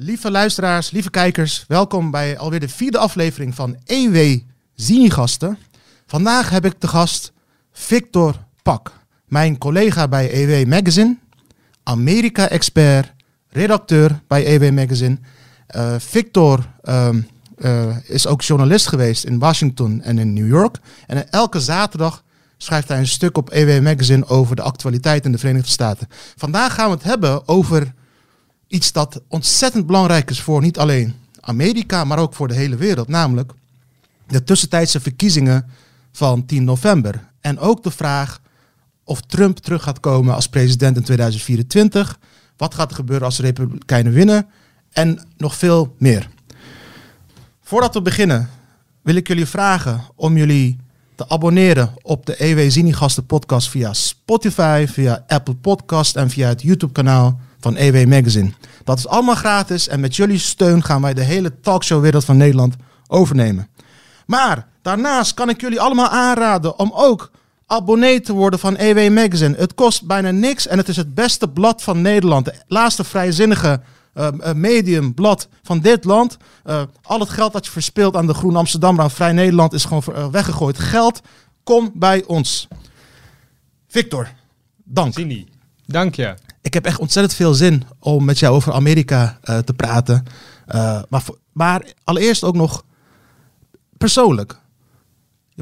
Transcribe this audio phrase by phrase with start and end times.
[0.00, 4.38] Lieve luisteraars, lieve kijkers, welkom bij alweer de vierde aflevering van EW
[4.74, 5.58] Zinigasten.
[6.06, 7.32] Vandaag heb ik de gast
[7.72, 8.92] Victor Pak,
[9.26, 11.16] mijn collega bij EW Magazine,
[11.82, 13.12] Amerika-expert,
[13.48, 15.18] redacteur bij EW Magazine.
[15.76, 17.28] Uh, Victor um,
[17.58, 20.76] uh, is ook journalist geweest in Washington en in New York.
[21.06, 22.24] En elke zaterdag
[22.56, 26.08] schrijft hij een stuk op EW Magazine over de actualiteit in de Verenigde Staten.
[26.36, 27.92] Vandaag gaan we het hebben over
[28.68, 33.08] iets dat ontzettend belangrijk is voor niet alleen Amerika, maar ook voor de hele wereld.
[33.08, 33.52] Namelijk
[34.26, 35.70] de tussentijdse verkiezingen
[36.12, 37.28] van 10 november.
[37.40, 38.40] En ook de vraag
[39.04, 42.18] of Trump terug gaat komen als president in 2024.
[42.56, 44.46] Wat gaat er gebeuren als de Republikeinen winnen?
[44.92, 46.28] En nog veel meer.
[47.62, 48.50] Voordat we beginnen,
[49.02, 50.78] wil ik jullie vragen om jullie
[51.14, 56.62] te abonneren op de EW Zinigasten podcast via Spotify, via Apple Podcast en via het
[56.62, 58.50] YouTube kanaal van EW Magazine.
[58.84, 62.74] Dat is allemaal gratis en met jullie steun gaan wij de hele talkshowwereld van Nederland
[63.06, 63.68] overnemen.
[64.26, 67.30] Maar daarnaast kan ik jullie allemaal aanraden om ook
[67.66, 69.56] abonnee te worden van EW Magazine.
[69.56, 72.44] Het kost bijna niks en het is het beste blad van Nederland.
[72.44, 73.80] De laatste vrijzinnige
[74.14, 76.36] uh, medium, blad van dit land.
[76.66, 79.84] Uh, al het geld dat je verspeelt aan de Groen Amsterdam, aan Vrij Nederland, is
[79.84, 81.20] gewoon weggegooid geld.
[81.62, 82.68] Kom bij ons.
[83.88, 84.28] Victor,
[84.84, 85.14] dank.
[85.14, 85.46] Zini,
[85.86, 86.34] dank je.
[86.62, 90.24] Ik heb echt ontzettend veel zin om met jou over Amerika te praten.
[91.08, 92.84] maar, maar allereerst ook nog
[93.98, 94.58] persoonlijk.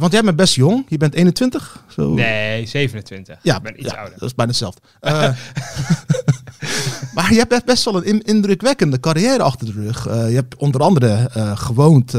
[0.01, 0.85] Want jij bent best jong.
[0.89, 1.85] Je bent 21?
[1.89, 2.15] Zo.
[2.15, 3.39] Nee, 27.
[3.43, 4.19] Ja, ik ben iets ja, ouder.
[4.19, 4.81] Dat is bijna hetzelfde.
[5.01, 5.13] Uh,
[7.15, 10.09] maar je hebt best wel een indrukwekkende carrière achter de rug.
[10.09, 12.15] Uh, je hebt onder andere uh, gewoond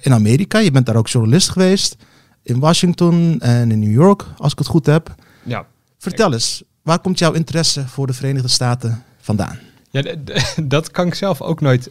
[0.00, 0.58] in Amerika.
[0.58, 1.96] Je bent daar ook journalist geweest.
[2.42, 5.14] In Washington en in New York, als ik het goed heb.
[5.42, 5.66] Ja.
[5.98, 9.58] Vertel eens, waar komt jouw interesse voor de Verenigde Staten vandaan?
[9.90, 10.02] Ja,
[10.74, 11.90] dat kan ik zelf ook nooit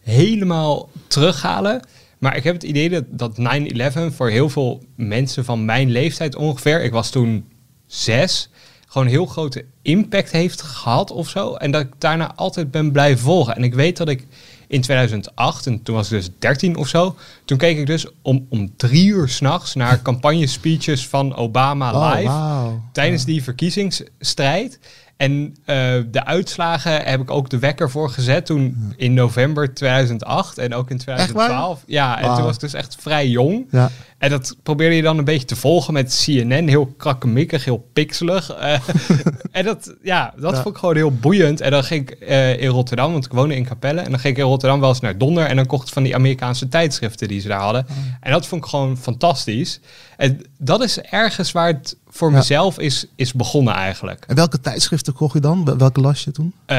[0.00, 1.80] helemaal terughalen.
[2.18, 3.38] Maar ik heb het idee dat, dat
[4.10, 7.48] 9-11 voor heel veel mensen van mijn leeftijd ongeveer, ik was toen
[7.86, 8.48] zes,
[8.86, 11.54] gewoon heel grote impact heeft gehad of zo.
[11.54, 13.56] En dat ik daarna altijd ben blijven volgen.
[13.56, 14.26] En ik weet dat ik
[14.74, 18.46] in 2008, en toen was ik dus 13 of zo, toen keek ik dus om,
[18.48, 24.78] om drie uur s'nachts naar campagne-speeches van Obama Oh, live tijdens die verkiezingsstrijd.
[25.16, 25.54] En uh,
[26.10, 30.90] de uitslagen heb ik ook de wekker voor gezet toen in november 2008 en ook
[30.90, 31.82] in 2012.
[31.86, 32.34] Ja, en Wow.
[32.36, 33.66] toen was ik dus echt vrij jong.
[33.70, 33.90] Ja.
[34.18, 36.68] En dat probeerde je dan een beetje te volgen met CNN.
[36.68, 38.56] Heel krakkemikkig, heel pixelig.
[38.60, 38.78] Uh,
[39.52, 40.62] en dat, ja, dat Ja.
[40.62, 41.60] vond ik gewoon heel boeiend.
[41.60, 44.00] En dan ging ik uh, in Rotterdam, want ik woonde in Capelle.
[44.00, 45.46] En dan ging ik in Rotterdam wel eens naar Donder.
[45.46, 47.86] En dan kocht ik van die Amerikaanse tijdschriften die ze daar hadden.
[48.20, 49.80] En dat vond ik gewoon fantastisch.
[50.16, 52.36] En dat is ergens waar het voor Ja.
[52.36, 54.24] mezelf is, is begonnen eigenlijk.
[54.28, 55.64] En welke tijdschriften kocht je dan?
[55.64, 56.52] Wel- Welke las je toen?
[56.66, 56.76] Eh,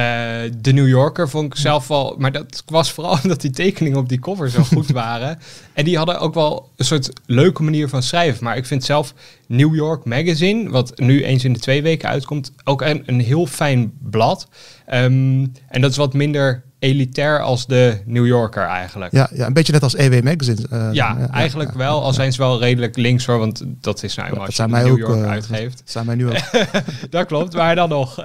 [0.58, 2.16] de New Yorker vond ik zelf wel...
[2.18, 5.40] Maar dat was vooral omdat die tekeningen op die cover zo goed waren.
[5.74, 8.44] En die hadden ook wel een soort leuke manier van schrijven.
[8.44, 9.14] Maar ik vind zelf
[9.48, 13.46] New York Magazine, wat nu eens in de twee weken uitkomt, ook een, een heel
[13.46, 14.48] fijn blad.
[14.86, 19.12] Ehm, en dat is wat minder elitair als de New Yorker eigenlijk.
[19.12, 20.58] Ja, ja een beetje net als EW Magazine.
[20.70, 22.04] eh, Ja, eigenlijk ja, wel.
[22.04, 24.70] Al zijn ze wel redelijk links hoor, want dat is nou eenmaal als je de
[24.70, 24.98] New ook.
[24.98, 25.78] York eh, uitgeeft.
[25.78, 26.38] Dat zijn mij nu ook.
[27.10, 28.16] Dat klopt, maar dan nog.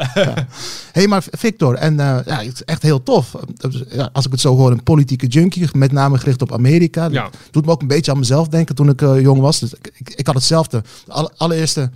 [0.93, 3.35] hey, maar Victor, en eh, ja, het is echt heel tof.
[4.13, 7.09] Als ik het zo hoor, een politieke junkie, met name gericht op Amerika.
[7.09, 9.59] Dat doet me ook een beetje aan mezelf denken toen ik jong was.
[9.59, 10.83] Dus ik, ik, ik had hetzelfde.
[11.05, 11.91] De alle- allereerste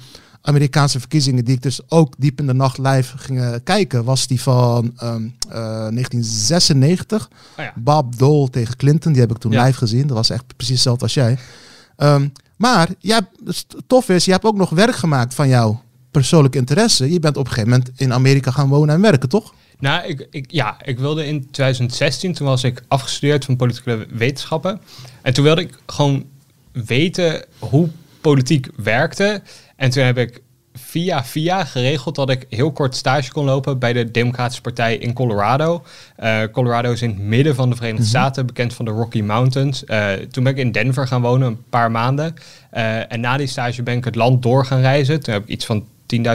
[0.47, 4.27] Amerikaanse verkiezingen die ik dus ook diep in de nacht live ging eh, kijken, was
[4.27, 7.29] die van ehm, eh, 1996.
[7.59, 7.73] Oh ja.
[7.77, 9.65] Bob Dole tegen Clinton, die heb ik toen Ja.
[9.65, 10.07] live gezien.
[10.07, 11.39] Dat was echt precies hetzelfde als jij.
[11.97, 16.59] Ehm, maar jij, het tof is, je hebt ook nog werk gemaakt van jouw persoonlijke
[16.59, 17.13] interesse.
[17.13, 19.55] Je bent op een gegeven moment in Amerika gaan wonen en werken, toch?
[19.79, 24.81] Nou, ik, ik, ja, ik wilde in 2016, toen was ik afgestudeerd van politieke wetenschappen.
[25.23, 26.25] En toen wilde ik gewoon
[26.73, 27.89] weten hoe
[28.25, 29.43] politiek werkte.
[29.77, 30.43] En toen heb ik
[30.73, 35.13] via via geregeld dat ik heel kort stage kon lopen bij de Democratische Partij in
[35.13, 35.83] Colorado.
[36.17, 39.85] Eh, Colorado is in het midden van de Verenigde Staten, bekend van de Rocky Mountains.
[39.85, 42.35] Eh, toen ben ik in Denver gaan wonen, een paar maanden.
[42.71, 45.21] Eh, en na die stage ben ik het land door gaan reizen.
[45.21, 45.87] Toen heb ik iets van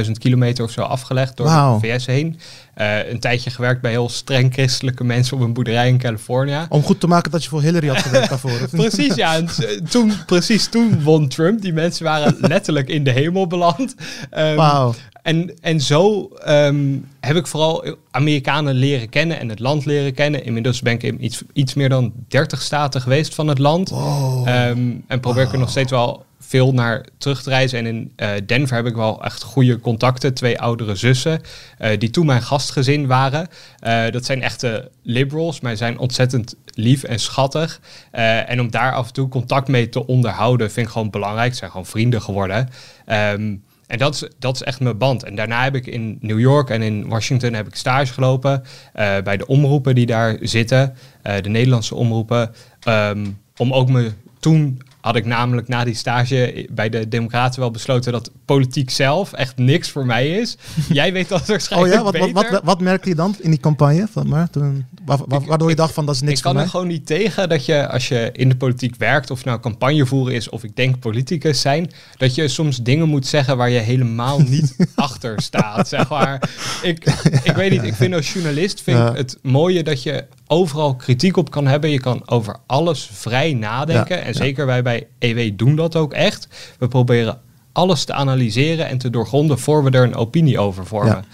[0.06, 1.46] 10.000 kilometer of zo afgelegd door
[1.80, 2.40] de VS heen.
[2.74, 6.66] Eh, een tijdje gewerkt bij heel streng christelijke mensen op een boerderij in California.
[6.70, 8.68] Om goed te maken dat je voor Hillary had gewerkt daarvoor.
[8.72, 9.36] Precies, ja.
[9.36, 11.62] En t- toen, precies toen won Trump.
[11.62, 13.96] Die mensen waren letterlijk in de hemel beland.
[14.30, 14.94] Ehm, Wauw.
[15.22, 20.46] En, en zo ehm, heb ik vooral Amerikanen leren kennen en het land leren kennen.
[20.46, 23.90] Inmiddels ben ik in iets, iets meer dan 30 staten geweest van het land.
[23.90, 24.48] Wow.
[24.48, 27.80] Ehm, en probeer ik er nog steeds wel veel naar terug te reizen.
[27.80, 30.34] En in eh, Denver heb ik wel echt goede contacten.
[30.34, 31.42] Twee oudere zussen,
[31.78, 33.48] eh, die toen mijn gastgezin waren.
[33.80, 37.80] Eh, dat zijn echte liberals, maar zijn ontzettend lief en schattig.
[38.12, 41.52] En om daar af en toe contact mee te onderhouden, vind ik gewoon belangrijk.
[41.52, 42.70] Ze zijn gewoon vrienden geworden.
[43.06, 43.56] Ehm,
[43.90, 45.24] en dat is, dat is echt mijn band.
[45.24, 48.64] En daarna heb ik in New York en in Washington heb ik stage gelopen
[48.94, 50.96] eh, bij de omroepen die daar zitten,
[51.42, 53.26] de Nederlandse omroepen, ehm,
[53.58, 58.12] om ook me toen had ik namelijk na die stage bij de Democraten wel besloten
[58.12, 60.58] dat politiek zelf echt niks voor mij is.
[60.90, 63.60] Jij weet dat waarschijnlijk oh ja, wat, wat, wat, wat, merkte je dan in die
[63.60, 64.08] campagne?
[64.12, 64.86] Van, maar toen,
[65.28, 66.64] waardoor je dacht van dat is niks voor mij?
[66.64, 69.46] Ik kan er gewoon niet tegen dat je als je in de politiek werkt, of
[69.46, 73.58] nou campagne voeren is of ik denk politicus zijn, dat je soms dingen moet zeggen
[73.58, 75.88] waar je helemaal niet achter staat.
[75.88, 76.50] Zeg maar.
[76.82, 77.06] ik,
[77.44, 81.38] ik weet niet, ik vind als journalist vind ik het mooie dat je overal kritiek
[81.38, 81.90] op kan hebben.
[81.90, 84.24] Je kan over alles vrij nadenken.
[84.24, 86.48] en zeker wij bij EW doen dat ook echt.
[86.80, 87.40] We proberen
[87.72, 91.26] alles te analyseren en te doorgronden voor we er een opinie over vormen.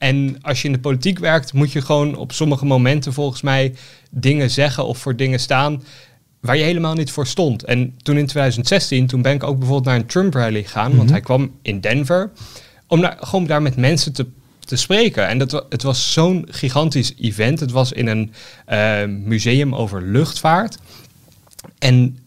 [0.00, 3.74] En als je in de politiek werkt, moet je gewoon op sommige momenten volgens mij
[4.10, 5.82] dingen zeggen of voor dingen staan
[6.40, 7.64] waar je helemaal niet voor stond.
[7.64, 11.02] En toen in 2016, toen ben ik ook bijvoorbeeld naar een Trump rally gegaan, want
[11.02, 11.12] mhm.
[11.12, 12.30] hij kwam in Denver,
[12.86, 14.26] om daar, gewoon daar met mensen te
[14.70, 15.28] te spreken.
[15.28, 17.60] En dat, het was zo'n gigantisch event.
[17.60, 18.32] Het was in een
[18.68, 20.78] uh, museum over luchtvaart.
[21.78, 22.18] En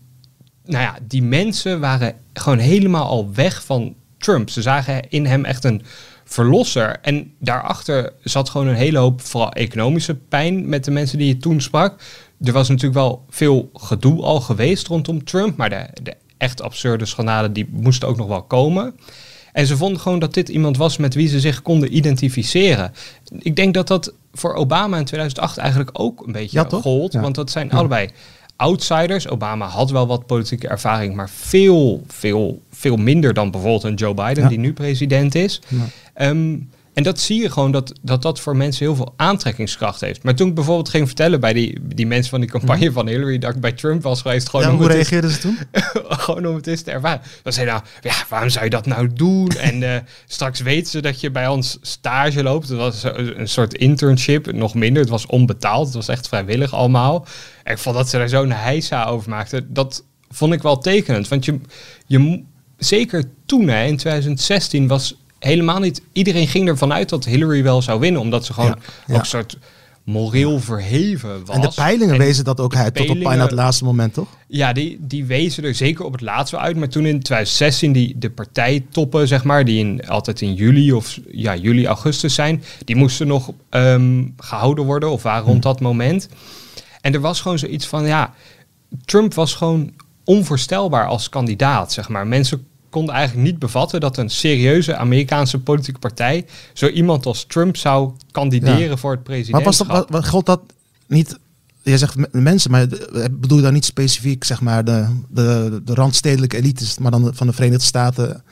[0.65, 4.49] nou ja, die mensen waren gewoon helemaal al weg van Trump.
[4.49, 5.81] Ze zagen in hem echt een
[6.33, 6.97] verlosser.
[7.01, 11.37] En daarachter zat gewoon een hele hoop, vooral economische pijn met de mensen die je
[11.37, 12.01] toen sprak.
[12.43, 17.05] Er was natuurlijk wel veel gedoe al geweest rondom Trump, maar de, de echt absurde
[17.05, 18.95] schandalen die moesten ook nog wel komen.
[19.51, 22.93] En ze vonden gewoon dat dit iemand was met wie ze zich konden identificeren.
[23.39, 27.13] Ik denk dat dat voor Obama in 2008 eigenlijk ook een beetje ja, gold.
[27.13, 28.09] Want dat zijn allebei
[28.55, 29.27] outsiders.
[29.27, 34.13] Obama had wel wat politieke ervaring, maar veel, veel, veel minder dan bijvoorbeeld een Joe
[34.13, 35.61] Biden, die nu president is.
[36.15, 40.23] Um, en dat zie je gewoon dat, dat dat voor mensen heel veel aantrekkingskracht heeft.
[40.23, 42.93] Maar toen ik bijvoorbeeld ging vertellen bij die, die mensen van die campagne mhm.
[42.93, 44.49] van Hillary dat ik bij Trump was geweest.
[44.49, 45.57] Gewoon ja, hoe reageerden ze toen?
[46.23, 47.21] gewoon om het eens te ervaren.
[47.43, 49.49] Dan zei nou, ja, waarom zou je dat nou doen?
[49.69, 49.95] en uh,
[50.27, 52.67] straks weten ze dat je bij ons stage loopt.
[52.67, 55.01] Het was een soort internship, nog minder.
[55.01, 57.25] Het was onbetaald, het was echt vrijwillig allemaal.
[57.63, 59.73] En ik vond dat ze daar zo'n heisa over maakten.
[59.73, 61.27] Dat vond ik wel tekenend.
[61.27, 61.59] Want je,
[62.05, 62.43] je
[62.77, 66.01] zeker toen, hè, in 2016, was helemaal niet.
[66.13, 68.71] Iedereen ging ervan uit dat Hillary wel zou winnen, omdat ze gewoon
[69.07, 69.57] ook een soort
[70.03, 71.55] moreel verheven was.
[71.55, 74.27] En de peilingen wezen dat ook uit, tot op bijna het laatste moment, toch?
[74.47, 76.75] Ja, die, die wezen er zeker op het laatste uit.
[76.77, 81.19] Maar toen in 2016 die, de partijtoppen, zeg maar, die in, altijd in juli of
[81.31, 85.69] ja, juli, augustus zijn, die moesten nog ehm, gehouden worden of waren rond hm.
[85.69, 86.29] dat moment.
[87.01, 88.33] En er was gewoon zoiets van, ja,
[89.05, 89.91] Trump was gewoon
[90.23, 92.27] onvoorstelbaar als kandidaat, zeg maar.
[92.27, 97.77] Mensen konden eigenlijk niet bevatten dat een serieuze Amerikaanse politieke partij zo iemand als Trump
[97.77, 99.87] zou kandideren voor het presidentschap.
[99.87, 100.61] Maar was dat, wat, dat
[101.07, 101.37] niet
[101.81, 102.87] je zegt mensen, maar
[103.31, 107.47] bedoel je dan niet specifiek zeg maar, de, de, de randstedelijke elites, maar dan van
[107.47, 108.43] de Verenigde Staten?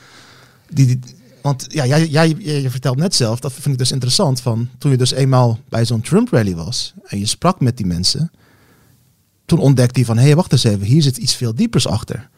[0.70, 1.00] Die, die
[1.42, 4.92] want ja, jij, jij, je vertelt net zelf, dat vind ik dus interessant, van toen
[4.92, 8.32] je dus eenmaal bij zo'n Trump-rally was en je sprak met die mensen,
[9.46, 12.30] toen ontdekte hij van, hé, hey, wacht eens even, hier zit iets veel diepers achter.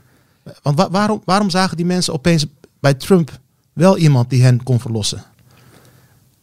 [0.61, 2.45] Want waarom, waarom zagen die mensen opeens
[2.79, 3.39] bij Trump
[3.73, 5.23] wel iemand die hen kon verlossen?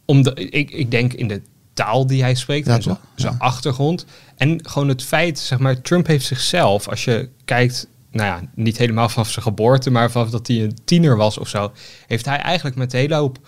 [0.05, 1.41] Omdat ik, ik denk in de
[1.73, 4.05] taal die hij spreekt en zijn, zijn achtergrond.
[4.35, 8.77] En gewoon het feit, zeg maar, Trump heeft zichzelf, als je kijkt, nou ja, niet
[8.77, 11.71] helemaal vanaf zijn geboorte, maar vanaf dat hij een tiener was of zo,
[12.07, 13.39] heeft hij eigenlijk met een hele hoop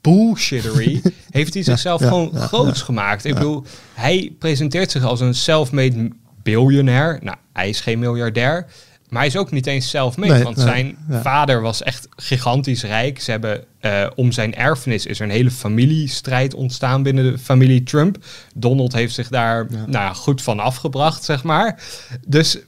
[0.00, 3.24] bullshittery, heeft hij zichzelf gewoon groots gemaakt.
[3.24, 3.64] Ik bedoel,
[3.94, 6.10] hij presenteert zich als een self-made
[6.42, 7.18] biljonair.
[7.22, 8.66] Nou, hij is geen miljardair.
[9.14, 13.20] Maar hij is ook niet eens zelf mee, want zijn vader was echt gigantisch rijk.
[13.20, 17.82] Ze hebben uh, om zijn erfenis is er een hele familiestrijd ontstaan binnen de familie
[17.82, 18.18] Trump.
[18.54, 21.82] Donald heeft zich daar Nou ja, goed van afgebracht, zeg maar.
[22.26, 22.58] Dus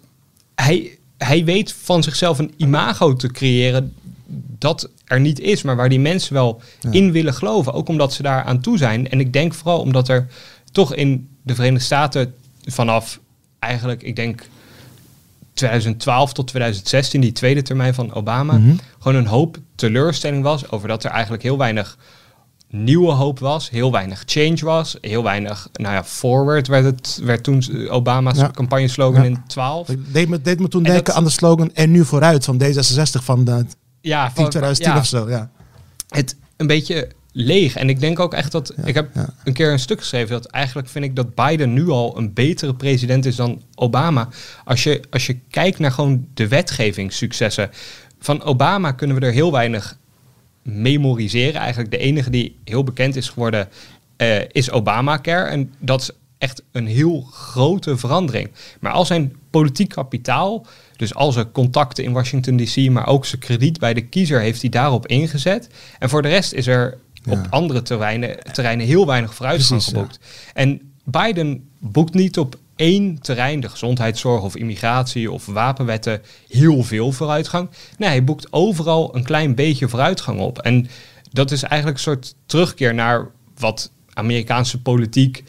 [0.55, 3.95] hij, hij weet van zichzelf een imago te creëren
[4.59, 6.61] dat er niet is, maar waar die mensen wel
[6.91, 7.73] in willen geloven.
[7.73, 9.11] Ook omdat ze daar aan toe zijn.
[9.11, 10.27] En ik denk vooral omdat er
[10.73, 12.35] toch in de Verenigde Staten
[12.65, 13.21] vanaf
[13.59, 14.47] eigenlijk, ik denk
[15.57, 18.75] 2012 tot 2016, die tweede termijn van Obama, mhm.
[18.99, 21.99] gewoon een hoop teleurstelling was over dat er eigenlijk heel weinig
[22.69, 27.43] nieuwe hoop was, heel weinig change was, heel weinig, nou ja, forward werd het, werd
[27.43, 28.51] toen Obama's ja.
[28.51, 29.29] campagneslogan ja.
[29.29, 29.89] in 12.
[30.13, 33.45] Deed me, deed me toen denken aan de slogan en nu vooruit van D66 van
[33.45, 33.65] de
[34.01, 34.99] ja, van, 2010 ja.
[34.99, 35.51] of zo, ja.
[36.09, 37.77] Het een beetje leeg.
[37.77, 38.75] En ik denk ook echt dat.
[38.85, 39.09] ik heb
[39.45, 42.75] een keer een stuk geschreven dat eigenlijk vind ik dat Biden nu al een betere
[42.75, 44.29] president is dan Obama.
[44.65, 47.71] Als je, als je kijkt naar gewoon de wetgevingssuccessen.
[48.19, 49.99] Van Obama kunnen we er heel weinig
[50.63, 51.61] memoriseren.
[51.61, 53.69] Eigenlijk de enige die heel bekend is geworden
[54.17, 55.49] eh, is Obamacare.
[55.49, 58.51] En dat is echt een heel grote verandering.
[58.81, 60.67] Maar al zijn politiek kapitaal,
[60.97, 64.61] dus al zijn contacten in Washington DC, maar ook zijn krediet bij de kiezer, heeft
[64.61, 65.69] hij daarop ingezet.
[65.99, 66.99] En voor de rest is er
[67.29, 69.89] op andere terreinen, terreinen heel weinig vooruitgang ja.
[69.89, 70.19] geboekt.
[70.55, 77.13] En Biden boekt niet op één terrein, de gezondheidszorg of immigratie of wapenwetten, heel veel
[77.13, 77.69] vooruitgang.
[77.99, 80.59] Nee, hij boekt overal een klein beetje vooruitgang op.
[80.59, 80.89] En
[81.33, 83.27] dat is eigenlijk een soort terugkeer naar
[83.59, 85.45] wat Amerikaanse politiek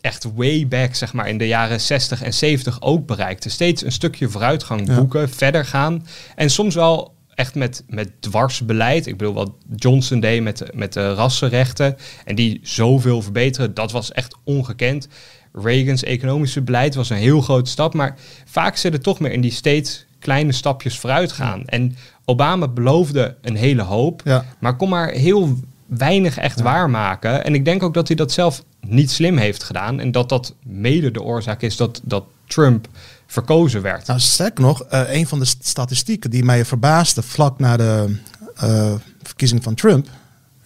[0.00, 3.48] echt way back, zeg maar, in de jaren 60 en 70 ook bereikte.
[3.48, 4.94] Steeds een stukje vooruitgang Ja.
[4.94, 6.06] boeken, verder gaan.
[6.36, 9.06] En soms wel echt met, met dwarsbeleid.
[9.06, 11.96] Ik bedoel, wat Johnson deed met, de- met de rassenrechten.
[12.24, 15.08] En die zoveel verbeteren, dat was echt ongekend.
[15.52, 17.94] Reagan's economische beleid was een heel grote stap.
[17.94, 21.64] Maar vaak zit het toch meer in die steeds kleine stapjes vooruit gaan.
[21.66, 24.20] En Obama beloofde een hele hoop.
[24.24, 24.44] Ja.
[24.58, 27.44] Maar kon maar heel weinig echt waarmaken.
[27.44, 30.00] En ik denk ook dat hij dat zelf niet slim heeft gedaan.
[30.00, 32.88] En dat dat mede de oorzaak is dat, dat Trump
[33.34, 34.06] verkozen werd.
[34.06, 38.16] Nou, sterk nog, eh, een van de st- statistieken die mij verbaasde vlak na de
[38.56, 40.08] eh, verkiezing van Trump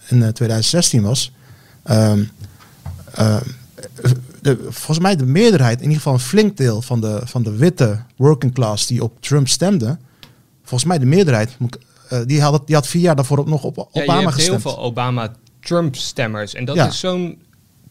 [0.07, 1.31] in eh, 2016 was.
[1.83, 2.23] ehm,
[3.13, 3.37] eh,
[4.41, 7.55] de, volgens mij de meerderheid, in ieder geval een flink deel van de, van de
[7.55, 9.97] witte working class die op Trump stemde.
[10.63, 11.57] Volgens mij de meerderheid,
[12.09, 14.63] eh, die, had, die had vier jaar daarvoor ook nog op Ja, je Obama gestemd.
[14.63, 16.53] heel veel Obama-Trump-stemmers.
[16.53, 16.87] En dat Ja.
[16.87, 17.41] is zo'n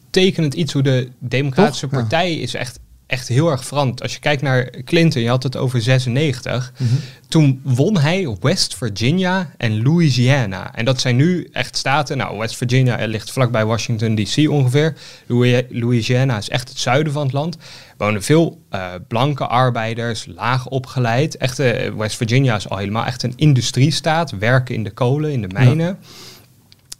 [0.09, 1.95] tekenend iets hoe de Democratische Toch?
[1.95, 2.01] Ja.
[2.01, 2.79] Partij is echt,
[3.09, 4.01] echt heel erg veranderd.
[4.01, 6.73] Als je kijkt naar Clinton, je had het over 96.
[6.77, 6.89] Mhm.
[7.27, 10.75] Toen won hij West Virginia en Louisiana.
[10.75, 12.17] En dat zijn nu echt staten.
[12.17, 14.49] Nou, West Virginia eh, ligt vlakbij Washington D.C.
[14.49, 14.95] ongeveer.
[15.25, 17.55] Louis- Louisiana is echt het zuiden van het land.
[17.55, 17.61] Er
[17.97, 21.37] wonen veel eh, blanke arbeiders, laag opgeleid.
[21.37, 24.31] Echt, eh, West Virginia is al helemaal echt een industriestaat.
[24.31, 25.97] Werken in de kolen, in de mijnen.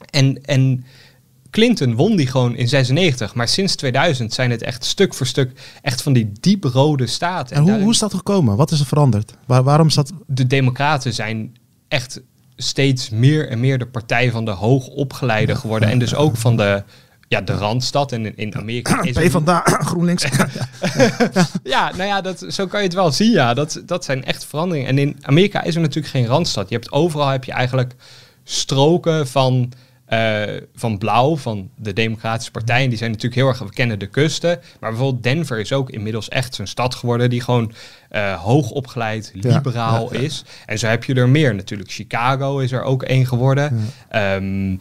[0.10, 0.86] En, en
[1.52, 3.34] Clinton won die gewoon in 96.
[3.36, 5.52] Maar sinds 2000 zijn het echt stuk voor stuk
[5.82, 7.50] echt van die dieprode staten.
[7.56, 8.56] En hoe, daarin- hoe is dat gekomen?
[8.56, 9.34] Wat is er veranderd?
[9.46, 10.12] Waar, waarom is dat?
[10.28, 12.22] de Democraten zijn echt
[12.56, 15.90] steeds meer en meer de partij van de hoogopgeleide geworden.
[15.90, 16.84] En dus ook van de,
[17.28, 18.12] ja, de Randstad.
[18.12, 20.26] En in, in Amerika is P er- van da GroenLinks.
[21.64, 23.32] Ja, nou ja, dat, zo kan je het wel zien.
[23.32, 23.54] Ja.
[23.54, 24.90] Dat, dat zijn echt veranderingen.
[24.90, 26.70] En in Amerika is er natuurlijk geen Randstad.
[26.70, 27.96] Je hebt overal heb je eigenlijk
[28.44, 29.72] stroken van,
[30.10, 32.84] eh, van blauw, van de Democratische Partij.
[32.84, 34.60] En die zijn natuurlijk heel erg, we kennen de kusten.
[34.80, 37.72] Maar bijvoorbeeld Denver is ook inmiddels echt zo'n stad geworden die gewoon
[38.10, 40.44] eh hoog opgeleid, Ja, liberaal is.
[40.66, 41.92] En zo heb je er meer natuurlijk.
[41.92, 43.92] Chicago is er ook één geworden.
[44.10, 44.76] Ehm,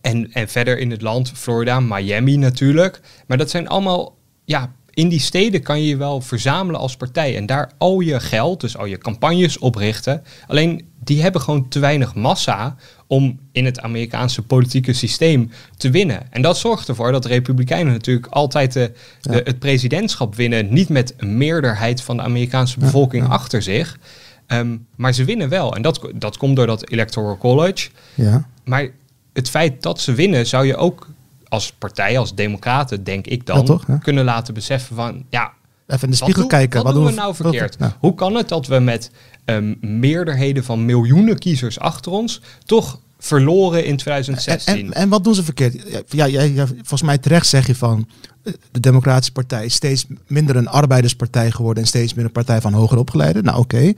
[0.00, 3.00] en, en verder in het land, Florida, Miami natuurlijk.
[3.26, 7.36] Maar dat zijn allemaal, ja, in die steden kan je je wel verzamelen als partij.
[7.36, 10.22] En daar al je geld, dus al je campagnes oprichten.
[10.46, 12.76] Alleen die hebben gewoon te weinig massa
[13.08, 16.32] om in het Amerikaanse politieke systeem te winnen.
[16.32, 19.40] En dat zorgt ervoor dat de Republikeinen natuurlijk altijd de, de- Ja.
[19.44, 20.72] het presidentschap winnen.
[20.72, 23.98] Niet met een meerderheid van de Amerikaanse bevolking achter zich.
[24.46, 25.74] Ehm, maar ze winnen wel.
[25.76, 27.88] En dat, dat komt door dat Electoral College.
[28.14, 28.48] ja.
[28.64, 28.88] Maar
[29.32, 31.08] het feit dat ze winnen, zou je ook
[31.48, 35.52] als partij, als democraten, denk ik dan, toch, kunnen laten beseffen van, ja,
[35.88, 36.82] Even in de wat, spiegel doen, kijken.
[36.82, 37.76] wat doen we nou verkeerd?
[37.78, 37.96] ja.
[38.00, 39.10] Hoe kan het dat we met
[39.44, 44.74] ehm, meerderheden van miljoenen kiezers achter ons toch verloren in En, 2016?
[44.74, 46.04] en, en wat doen ze verkeerd?
[46.08, 48.08] Ja, Ja, volgens mij terecht zeg je van
[48.42, 52.60] eh, de Democratische Partij is steeds minder een arbeiderspartij geworden en steeds meer een partij
[52.60, 53.44] van hoger opgeleiden.
[53.44, 53.92] Nou, oké.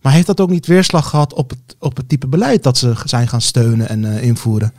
[0.00, 2.92] Maar heeft dat ook niet weerslag gehad op het, op het type beleid dat ze
[3.04, 4.72] zijn gaan steunen en eh, invoeren?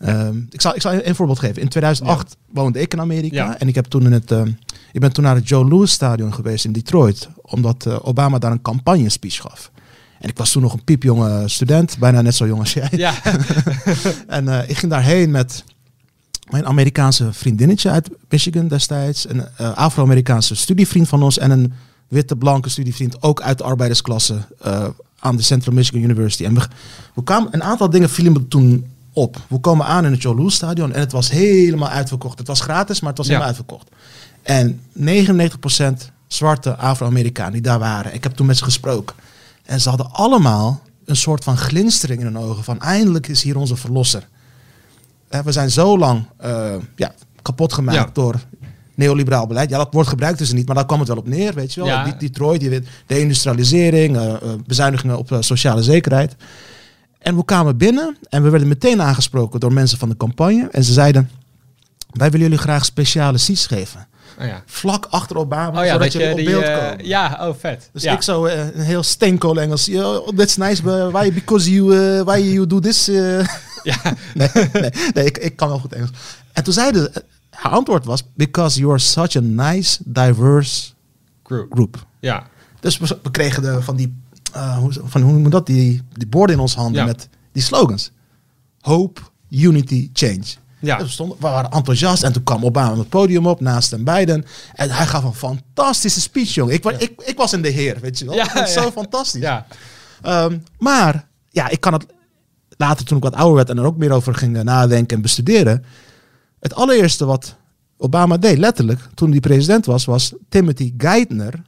[0.00, 1.62] Ehm, ik, zal, ik zal een voorbeeld geven.
[1.62, 3.58] In 2008 woonde ik in Amerika Ja.
[3.58, 4.50] en ik, heb toen in het, ehm,
[4.92, 8.52] ik ben toen naar het Joe Louis Stadion geweest in Detroit, omdat eh, Obama daar
[8.52, 9.70] een campagne speech gaf.
[10.20, 12.88] En ik was toen nog een piepjonge student, bijna net zo jong als jij.
[12.90, 13.14] ja,
[14.26, 15.64] En eh, ik ging daarheen met
[16.50, 19.28] mijn Amerikaanse vriendinnetje uit Michigan destijds.
[19.28, 21.38] Een eh, Afro-Amerikaanse studievriend van ons.
[21.38, 21.72] En een
[22.08, 24.38] witte, blanke studievriend, ook uit de arbeidersklasse
[25.18, 26.44] aan de Central Michigan University.
[26.44, 26.60] En we,
[27.14, 28.86] we kwamen, een aantal dingen vielen me toen
[29.16, 29.36] op.
[29.48, 32.38] We komen aan in het Joe Louis Stadion en het was helemaal uitverkocht.
[32.38, 33.32] Het was gratis, maar het was Ja.
[33.32, 33.88] helemaal uitverkocht.
[34.42, 38.14] En 99% zwarte Afro-Amerikanen die daar waren.
[38.14, 39.16] Ik heb toen met ze gesproken.
[39.64, 42.64] En ze hadden allemaal een soort van glinstering in hun ogen.
[42.64, 44.28] Van eindelijk is hier onze verlosser.
[45.28, 48.10] Eh, we zijn zo lang eh, ja, kapot gemaakt Ja.
[48.12, 48.34] door
[48.94, 49.70] neoliberaal beleid.
[49.70, 51.80] Ja, dat woord gebruikten ze niet, maar daar kwam het wel op neer, weet je
[51.80, 51.88] wel.
[51.88, 52.04] Ja.
[52.04, 56.36] Die- Detroit, die, deindustrialisering, eh, eh, bezuinigingen op sociale zekerheid.
[57.26, 60.68] En we kwamen binnen en we werden meteen aangesproken door mensen van de campagne.
[60.70, 61.30] En ze zeiden,
[62.10, 64.06] wij willen jullie graag speciale seats geven.
[64.40, 64.62] Oh ja.
[64.66, 67.06] Vlak achter Obama, Oh ja, zodat dat je op die, beeld eh, komt.
[67.06, 67.90] Ja, oh vet.
[67.92, 68.12] Dus ja.
[68.12, 69.84] ik zo eh, een heel steenkool Engels.
[69.84, 71.32] Yo, that's nice, but why?
[71.32, 73.08] Because you, eh, why you do this?
[73.08, 73.46] eh?"
[73.82, 73.96] Ja,
[74.34, 76.10] nee, nee, nee ik, ik kan wel goed Engels.
[76.52, 80.92] En toen zei ze, haar antwoord was, because you are such a nice, diverse
[81.42, 81.72] group.
[81.72, 82.06] group.
[82.20, 82.46] Ja,
[82.80, 84.14] Dus we, we kregen de, van die,
[84.56, 87.06] eh, hoe, van, hoe dat, die, die borden in onze handen Ja.
[87.06, 88.10] met die slogans.
[88.80, 89.20] Hope,
[89.50, 90.42] unity, change.
[90.80, 90.96] ja.
[90.96, 93.90] Dus we, stonden, we waren enthousiast en toen kwam Obama op het podium op naast
[93.90, 94.44] hen beiden.
[94.72, 96.74] En hij gaf een fantastische speech, jongen.
[96.74, 98.34] Ik, wa- ik, ik was in de heer, weet je wel.
[98.34, 98.82] Ja, Dat ja.
[98.82, 99.40] zo fantastisch.
[99.42, 99.66] ja.
[100.22, 102.06] Ehm, maar ja, ik kan het
[102.76, 105.84] later toen ik wat ouder werd en er ook meer over ging nadenken en bestuderen.
[106.60, 107.56] Het allereerste wat
[107.96, 111.62] Obama deed, letterlijk, toen hij president was, was Timothy Geithner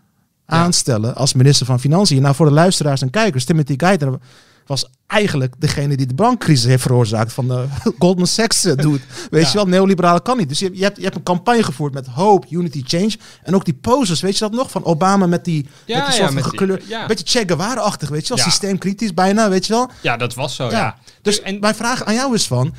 [0.52, 2.22] aanstellen als minister van Financiën.
[2.22, 4.18] Nou, voor de luisteraars en kijkers, Timothy Geithner
[4.66, 7.64] was eigenlijk degene die de bankcrisis heeft veroorzaakt van de
[7.98, 9.00] Goldman Sachs eh, doet.
[9.30, 9.48] Weet Ja.
[9.48, 10.48] je wel, neoliberale kan niet.
[10.48, 13.16] Dus je, je, hebt, je hebt een campagne gevoerd met hope, unity, change.
[13.42, 14.70] En ook die poses, weet je dat nog?
[14.70, 17.06] Van Obama met die, Ja, met die ja, soort van met die- gekleur, ja.
[17.06, 18.44] beetje Che Guevara-achtig, weet je wel?
[18.44, 18.50] Ja.
[18.50, 19.90] Systeemkritisch bijna, weet je wel?
[20.00, 20.70] ja, dat was zo, Ja.
[20.70, 20.96] ja.
[21.22, 22.74] Dus en, mijn vraag aan jou is van,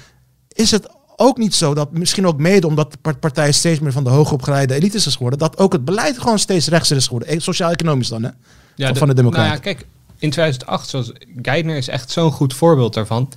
[0.48, 0.88] is het
[1.20, 4.10] ook niet zo dat misschien ook mede omdat de par- partij steeds meer van de
[4.10, 8.08] hoogopgeleide elites is geworden, dat ook het beleid gewoon steeds rechtser is geworden, Eh, sociaal-economisch
[8.08, 8.30] dan, hè?
[8.76, 9.48] ja, van- van de Democraten.
[9.50, 9.86] Nou ja, kijk,
[10.18, 11.12] in 2008, zoals
[11.42, 13.32] Geithner is echt zo'n goed voorbeeld daarvan,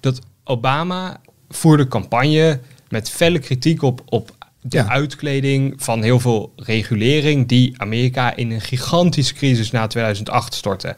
[0.00, 4.88] dat Obama voerde campagne met felle kritiek op, op de Ja.
[4.88, 10.96] uitkleding van heel veel regulering die Amerika in een gigantische crisis na 2008 stortte.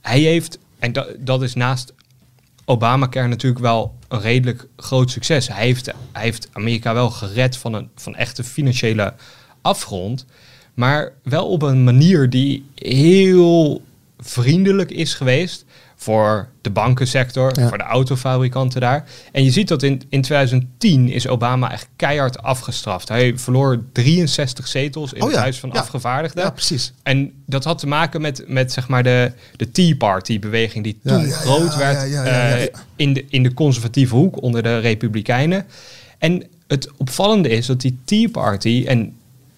[0.00, 1.92] Hij heeft, en dat, dat is naast
[2.64, 5.48] Obamacare natuurlijk wel een redelijk groot succes.
[5.48, 9.14] Hij heeft, hij heeft Amerika wel gered van een van echte financiële
[9.62, 10.26] afgrond.
[10.74, 13.82] Maar wel op een manier die heel
[14.18, 15.64] vriendelijk is geweest
[16.04, 17.68] voor de bankensector, Ja.
[17.68, 19.04] voor de autofabrikanten daar.
[19.32, 23.08] En je ziet dat in, in 2010 is Obama echt keihard afgestraft.
[23.08, 25.80] Hij verloor 63 zetels in Oh het ja, Huis van ja.
[25.80, 26.44] Afgevaardigden.
[26.44, 26.92] Ja, precies.
[27.02, 31.30] En dat had te maken met, met zeg maar de, de Tea Party-beweging die toen
[31.30, 32.62] groot werd eh,
[32.96, 35.66] in, de, in de conservatieve hoek onder de Republikeinen.
[36.18, 39.16] En het opvallende is dat die Tea Party, en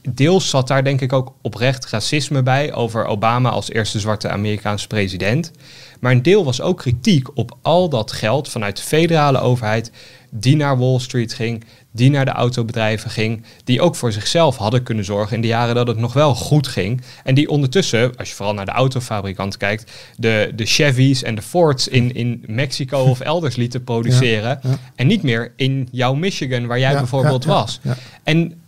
[0.08, 4.86] deels zat daar denk ik ook oprecht racisme bij over Obama als eerste zwarte Amerikaanse
[4.86, 5.52] president.
[6.00, 9.90] Maar een deel was ook kritiek op al dat geld vanuit de federale overheid
[10.30, 14.82] die naar Wall Street ging, die naar de autobedrijven ging, die ook voor zichzelf hadden
[14.82, 17.00] kunnen zorgen in de jaren dat het nog wel goed ging.
[17.24, 21.42] En die ondertussen, als je vooral naar de autofabrikanten kijkt, de, de Chevys en de
[21.42, 24.60] Fords in, in Mexico of elders lieten produceren.
[24.62, 24.78] ja.
[24.94, 27.80] En niet meer in jouw Michigan, waar jij Ja, bijvoorbeeld was.
[28.24, 28.60] En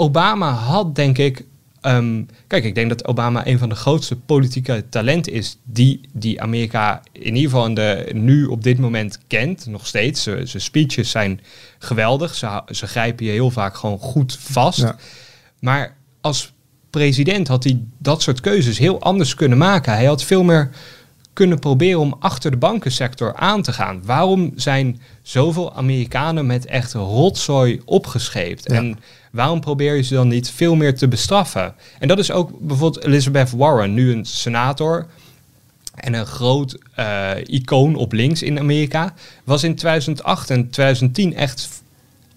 [0.00, 1.44] Obama had, denk ik.
[1.80, 5.58] ehm, kijk, ik denk dat Obama een van de grootste politieke talenten is.
[5.64, 9.66] die, die Amerika in ieder geval in de, nu op dit moment kent.
[9.66, 10.22] Nog steeds.
[10.22, 11.40] Zijn speeches zijn
[11.78, 12.34] geweldig.
[12.34, 14.78] Ze, ze grijpen je heel vaak gewoon goed vast.
[14.78, 14.96] Ja.
[15.60, 16.52] Maar als
[16.90, 19.92] president had hij dat soort keuzes heel anders kunnen maken.
[19.92, 20.70] Hij had veel meer
[21.32, 24.00] kunnen proberen om achter de bankensector aan te gaan.
[24.04, 28.70] Waarom zijn zoveel Amerikanen met echt rotzooi opgescheept?
[28.70, 28.76] Ja.
[28.76, 28.98] En
[29.38, 31.74] waarom probeer je ze dan niet veel meer te bestraffen?
[31.98, 35.06] En dat is ook bijvoorbeeld Elizabeth Warren, nu een senator
[35.94, 41.68] en een groot eh, icoon op links in Amerika, was in 2008 en 2010 echt,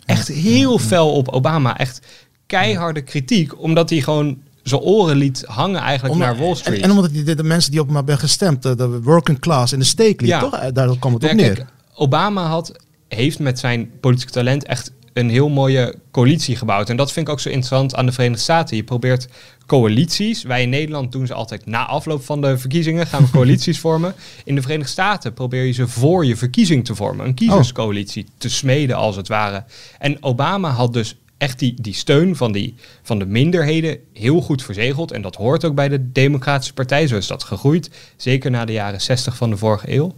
[0.05, 1.77] echt heel fel op Obama.
[1.77, 2.01] Echt
[2.45, 6.77] keiharde kritiek, omdat hij gewoon zijn oren liet hangen eigenlijk naar Wall Street.
[6.77, 9.39] En, en omdat die, de, de mensen die op hem hebben gestemd, de, de working
[9.39, 10.39] class in de steek liet, Ja.
[10.39, 10.55] toch?
[10.55, 11.53] Eh, Daar kwam het op neer.
[11.55, 12.75] kijk, Obama had,
[13.07, 16.89] heeft met zijn politieke talent echt een heel mooie coalitie gebouwd.
[16.89, 18.75] En dat vind ik ook zo interessant aan de Verenigde Staten.
[18.75, 19.27] Je probeert
[19.65, 20.43] coalities.
[20.43, 23.07] Wij in Nederland doen ze altijd na afloop van de verkiezingen.
[23.07, 24.15] Gaan we coalities vormen.
[24.43, 27.25] In de Verenigde Staten probeer je ze voor je verkiezing te vormen.
[27.25, 29.63] Een kiezerscoalitie te smeden als het ware.
[29.99, 34.63] En Obama had dus echt die, die steun van, die, van de minderheden heel goed
[34.63, 35.11] verzegeld.
[35.11, 37.07] En dat hoort ook bij de Democratische Partij.
[37.07, 37.89] Zo is dat gegroeid.
[38.15, 40.15] Zeker na de jaren 60 van de vorige eeuw.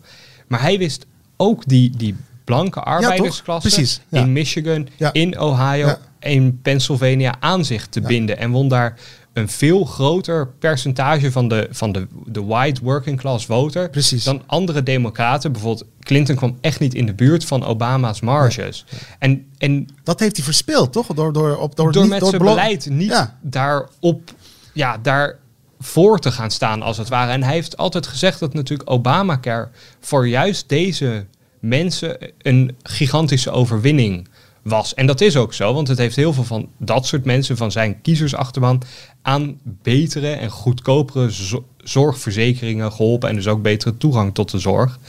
[0.48, 1.06] Maar hij wist
[1.38, 4.20] ook die, die blanke arbeidersklasse Precies, ja.
[4.20, 5.14] in Michigan, Ja.
[5.14, 8.38] in Ohio, in Pennsylvania aan zich te binden.
[8.38, 9.00] En won daar
[9.34, 14.24] een veel groter percentage van de, van de, de white working class voter Precies.
[14.24, 15.52] dan andere democraten.
[15.52, 18.86] Bijvoorbeeld Clinton kwam echt niet in de buurt van Obama's marges.
[19.20, 21.08] En, en Dat heeft hij verspeeld, toch?
[21.08, 23.38] Door, door, op, door, door niet- met door zijn beleid niet Ja.
[23.42, 24.32] daarop,
[24.74, 25.40] ja, daar
[25.80, 27.32] voor te gaan staan als het ware.
[27.32, 31.26] En hij heeft altijd gezegd dat natuurlijk Obamacare voor juist deze
[31.64, 34.28] mensen een gigantische overwinning
[34.62, 34.94] was.
[34.94, 37.72] En dat is ook zo, want het heeft heel veel van dat soort mensen, van
[37.72, 38.82] zijn kiezersachterban,
[39.22, 45.00] aan betere en goedkopere zo- zorgverzekeringen geholpen en dus ook betere toegang tot de zorg.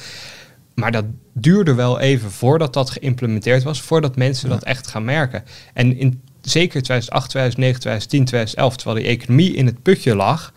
[0.75, 5.45] Maar dat duurde wel even voordat dat geïmplementeerd was, voordat mensen dat echt gaan merken.
[5.73, 10.53] En in zeker 2008, 2009, 2010, 2011, terwijl die economie in het putje lag,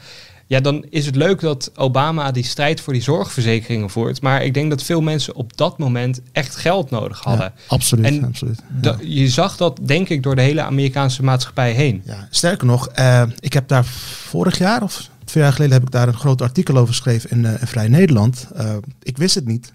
[0.48, 4.22] ja, dan is het leuk dat Obama die strijd voor die zorgverzekeringen voert.
[4.22, 7.54] Maar ik denk dat veel mensen op dat moment echt geld nodig hadden.
[7.56, 8.06] Ja, absoluut.
[8.06, 8.60] En absoluut.
[8.82, 8.98] Ja.
[9.02, 12.02] Je zag dat, denk ik, door de hele Amerikaanse maatschappij heen.
[12.06, 15.92] Ja, sterker nog, eh, ik heb daar vorig jaar of twee jaar geleden heb ik
[15.92, 18.48] daar een groot artikel over geschreven in, eh, in Vrij Nederland.
[18.56, 19.74] Eh, ik wist het niet,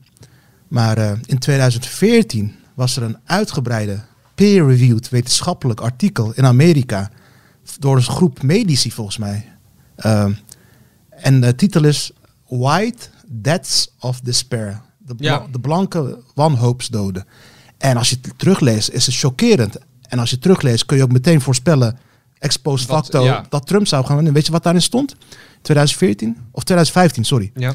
[0.68, 4.00] maar in 2014 was er een uitgebreide
[4.34, 7.10] peer-reviewed wetenschappelijk artikel in Amerika
[7.78, 9.46] door een groep medici volgens mij.
[9.94, 10.26] Eh,
[11.22, 12.10] en de titel is
[12.48, 14.80] White Deaths of Despair.
[14.98, 15.46] De, bla- Ja.
[15.52, 17.24] de blanke wanhoopsdoden.
[17.78, 19.76] En als je het terugleest, is het chockerend.
[20.08, 21.98] En als je het terugleest, kun je ook meteen voorspellen,
[22.38, 23.46] ex post facto, ja.
[23.48, 24.32] dat Trump zou gaan winnen.
[24.34, 25.14] Weet je wat daarin stond?
[25.62, 26.36] 2014?
[26.50, 27.50] Of 2015, sorry.
[27.54, 27.74] Ja.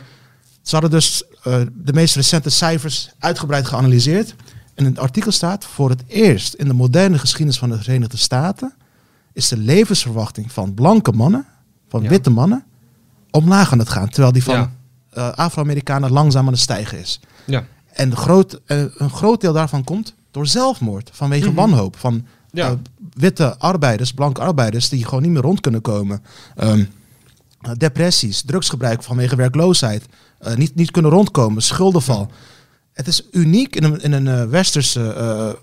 [0.61, 4.35] Ze hadden dus eh, de meest recente cijfers uitgebreid geanalyseerd.
[4.75, 8.17] En in het artikel staat, voor het eerst in de moderne geschiedenis van de Verenigde
[8.17, 8.73] Staten
[9.33, 11.45] is de levensverwachting van blanke mannen,
[11.89, 12.09] van Ja.
[12.09, 12.63] witte mannen,
[13.31, 14.09] omlaag aan het gaan.
[14.09, 14.71] Terwijl die van Ja.
[15.13, 17.19] eh, Afro-Amerikanen langzaam aan het stijgen is.
[17.45, 17.65] Ja.
[17.93, 21.55] En de groot, eh, een groot deel daarvan komt door zelfmoord, vanwege Mhm.
[21.55, 21.97] wanhoop.
[21.97, 22.67] Van Ja.
[22.67, 22.73] eh,
[23.13, 26.23] witte arbeiders, blanke arbeiders, die gewoon niet meer rond kunnen komen.
[26.55, 26.83] Ehm,
[27.61, 30.05] eh, depressies, drugsgebruik vanwege werkloosheid,
[30.55, 32.31] niet, niet kunnen rondkomen, schuldenval.
[32.93, 35.55] Het is uniek in een, in een westerse,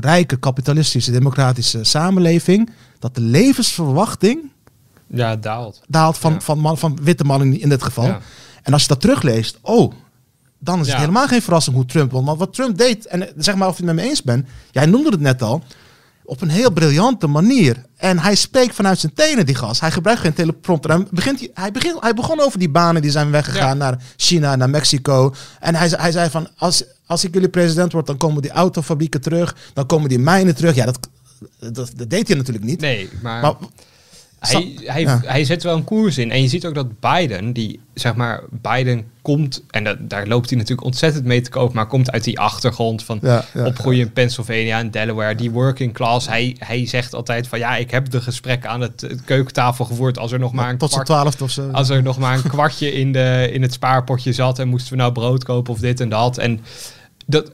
[0.00, 4.50] rijke, kapitalistische, democratische samenleving, dat de levensverwachting
[5.08, 5.80] ja, daalt.
[5.88, 6.40] daalt van, Ja.
[6.40, 8.04] van, man, van witte mannen in, dit geval.
[8.06, 8.20] Ja.
[8.62, 9.92] En als je dat terugleest, oh,
[10.58, 12.24] dan is het helemaal geen verrassing hoe Trump won.
[12.24, 14.46] Want wat Trump deed, en eh, zeg maar of je het met me eens bent,
[14.70, 15.62] jij noemde het net al,
[16.24, 17.84] op een heel briljante manier.
[17.96, 19.80] En hij spreekt vanuit zijn tenen, die gast.
[19.80, 20.90] Hij gebruikt geen teleprompter.
[20.90, 23.74] Hij, begint, hij, begint, hij begon over die banen die zijn weggegaan Ja.
[23.74, 25.34] naar China, naar Mexico.
[25.60, 28.50] En hij, zei- hij zei van, als, als ik jullie president word, dan komen die
[28.50, 29.56] autofabrieken terug.
[29.74, 30.74] Dan komen die mijnen terug.
[30.74, 30.98] Ja, dat,
[31.58, 32.80] dat, dat deed hij natuurlijk niet.
[32.80, 33.54] Nee, maar, Maar
[34.40, 35.20] hij, hij, Ja.
[35.24, 36.30] hij zet wel een koers in.
[36.30, 40.48] En je ziet ook dat Biden, die zeg maar, Biden komt, en dat, daar loopt
[40.48, 44.00] hij natuurlijk ontzettend mee te koop, maar komt uit die achtergrond van Ja, ja, opgroeien
[44.06, 46.28] in Pennsylvania en Delaware, die working class.
[46.28, 50.18] Hij, hij zegt altijd van ja, ik heb de gesprekken aan het, het keukentafel gevoerd
[50.18, 51.70] als er nog maar een tot kwart of zo.
[51.70, 54.98] als er nog maar een kwartje in, de, in het spaarpotje zat en moesten we
[54.98, 56.38] nou brood kopen of dit en dat.
[56.38, 56.60] En
[57.26, 57.52] dat,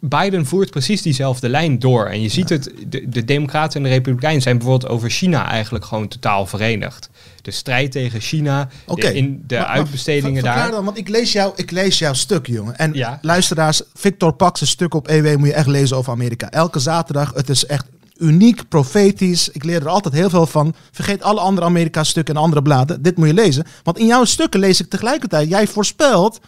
[0.00, 2.06] Biden voert precies diezelfde lijn door.
[2.06, 5.84] En je ziet het, de, de Democraten en de Republikeinen zijn bijvoorbeeld over China eigenlijk
[5.84, 7.10] gewoon totaal verenigd.
[7.42, 9.00] De strijd tegen China, Oké.
[9.00, 10.70] de, in de Maar- maar uitbestedingen verklaar daar.
[10.70, 12.76] Dan, want ik lees, jou, ik lees jouw stuk, jongen.
[12.78, 13.18] En Ja.
[13.22, 16.50] luisteraars, Victor Pax, een stuk op EW moet je echt lezen over Amerika.
[16.50, 17.86] Elke zaterdag, het is echt
[18.16, 19.48] uniek, profetisch.
[19.48, 20.74] Ik leer er altijd heel veel van.
[20.90, 23.02] Vergeet alle andere Amerika-stukken en andere bladen.
[23.02, 23.64] Dit moet je lezen.
[23.82, 26.40] Want in jouw stukken lees ik tegelijkertijd, jij voorspelt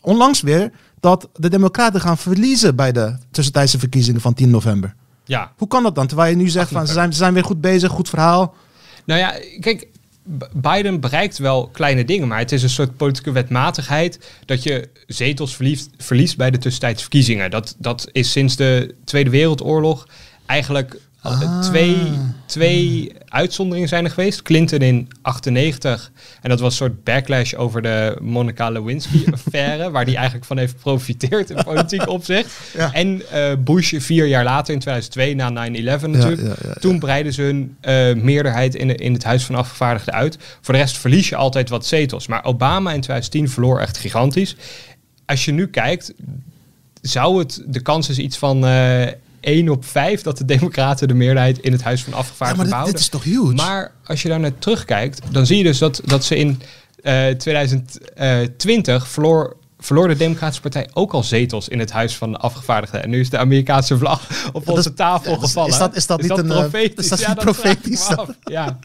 [0.00, 4.94] onlangs weer dat de Democraten gaan verliezen bij de tussentijdse verkiezingen van 10 november.
[5.24, 6.06] Ja, Hoe kan dat dan?
[6.06, 8.54] Terwijl je nu zegt van ze zijn, ze zijn weer goed bezig, goed verhaal.
[9.04, 9.88] Nou ja, kijk,
[10.52, 15.54] Biden bereikt wel kleine dingen, maar het is een soort politieke wetmatigheid dat je zetels
[15.56, 17.50] verliest, verliest bij de tussentijdse verkiezingen.
[17.50, 20.06] Dat, dat is sinds de Tweede Wereldoorlog
[20.46, 21.60] eigenlijk Ah.
[21.60, 21.96] twee,
[22.46, 24.42] twee uitzonderingen zijn er geweest.
[24.42, 26.10] Clinton in 98
[26.42, 30.72] en dat was een soort backlash over de Monica Lewinsky-affaire, waar die eigenlijk van heeft
[30.72, 32.52] geprofiteerd in politiek opzicht.
[32.76, 32.92] Ja.
[32.92, 35.52] En eh, Bush vier jaar later in 2002, na 9-11
[35.82, 36.40] natuurlijk.
[36.40, 36.72] ja, ja, ja.
[36.72, 40.38] Toen breiden ze hun eh, meerderheid in, in het Huis van Afgevaardigden uit.
[40.60, 42.26] Voor de rest verlies je altijd wat zetels.
[42.26, 44.56] Maar Obama in 2010 verloor echt gigantisch.
[45.26, 46.12] Als je nu kijkt,
[47.02, 49.06] zou het, de kans is iets van eh
[49.40, 52.84] 1 op 5 dat de Democraten de meerderheid in het Huis van Ja, Afgevaardigden maar
[52.84, 53.54] dit, is toch huge?
[53.54, 56.62] Maar als je daar naar terugkijkt, dan zie je dus dat, dat ze in
[57.02, 62.38] eh 2020 verloor, verloor de Democratische Partij ook al zetels in het Huis van de
[62.38, 63.02] Afgevaardigden.
[63.02, 65.70] En nu is de Amerikaanse vlag op Dat onze tafel ja, is- gevallen.
[65.70, 67.04] is dat- is dat niet een, eh, profetisch?
[67.04, 68.08] is dat Ja, profetisch?
[68.44, 68.78] Ja,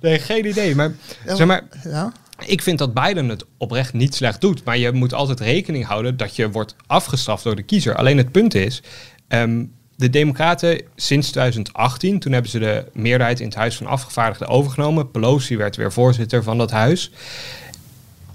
[0.00, 0.74] nee, geen idee.
[0.74, 0.92] Maar,
[1.26, 2.12] Ja, zeg maar ja?
[2.46, 4.64] ik vind dat Biden het oprecht niet slecht doet.
[4.64, 7.94] Maar je moet altijd rekening houden dat je wordt afgestraft door de kiezer.
[7.96, 8.82] Alleen het punt is,
[9.28, 9.64] ehm,
[9.98, 15.10] de Democraten sinds 2018, toen hebben ze de meerderheid in het Huis van Afgevaardigden overgenomen.
[15.10, 17.10] Pelosi werd weer voorzitter van dat huis.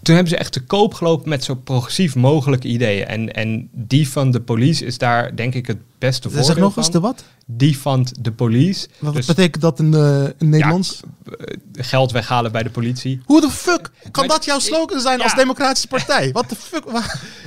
[0.04, 3.08] Toen hebben ze echt te koop gelopen met zo progressief mogelijke ideeën.
[3.08, 6.78] En, en die van de police is daar denk ik het beste Zeg voordeel nog
[6.78, 7.24] eens de wat?
[7.46, 8.88] Die van de police.
[9.00, 11.00] Wat Dus betekent dat in, eh, in Nederlands?
[11.26, 13.22] eh, geld weghalen bij de politie.
[13.26, 15.24] Hoe de fuck kan Maar dat jouw slogan zijn ja.
[15.24, 16.32] als democratische partij?
[16.32, 16.84] Wat de fuck?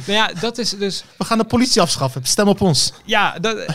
[0.07, 1.05] Nou ja, dat is dus...
[1.17, 2.25] We gaan de politie afschaffen.
[2.25, 2.93] Stem op ons.
[3.05, 3.67] Ja, dat,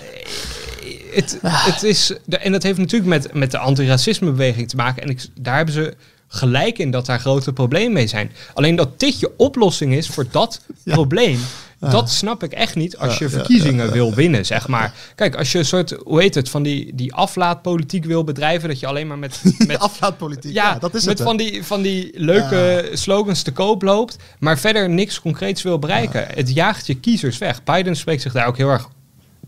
[1.11, 5.03] het, het is, en dat heeft natuurlijk met, met de antiracismebeweging te maken.
[5.03, 5.95] En ik, daar hebben ze
[6.33, 8.31] gelijk in dat daar grote problemen mee zijn.
[8.53, 10.93] Alleen dat dit je oplossing is voor dat Ja.
[10.93, 11.39] probleem.
[11.79, 14.93] Dat snap ik echt niet als je ja, verkiezingen wil winnen, zeg maar.
[15.15, 18.79] Kijk, als je een soort, hoe heet het, van die, die aflaatpolitiek wil bedrijven, dat
[18.79, 19.41] je alleen maar met...
[19.67, 20.53] Met aflaatpolitiek.
[20.53, 21.27] Ja, dat is met het.
[21.27, 26.27] van die, van die leuke slogans te koop loopt, maar verder niks concreets wil bereiken.
[26.33, 27.63] Het jaagt je kiezers weg.
[27.63, 28.87] Biden spreekt zich daar ook heel erg